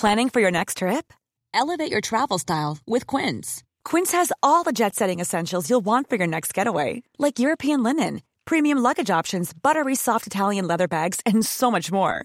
[0.00, 1.12] Planning for your next trip?
[1.54, 3.62] Elevate your travel style with Quince.
[3.84, 7.02] Quince has all the jet-setting essentials you'll want for your next getaway.
[7.18, 12.24] Like European linen, premium luggage options, buttery soft Italian leather bags and so much more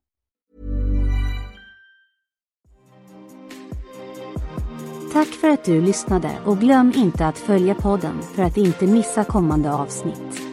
[5.13, 9.23] Tack för att du lyssnade och glöm inte att följa podden för att inte missa
[9.23, 10.50] kommande avsnitt.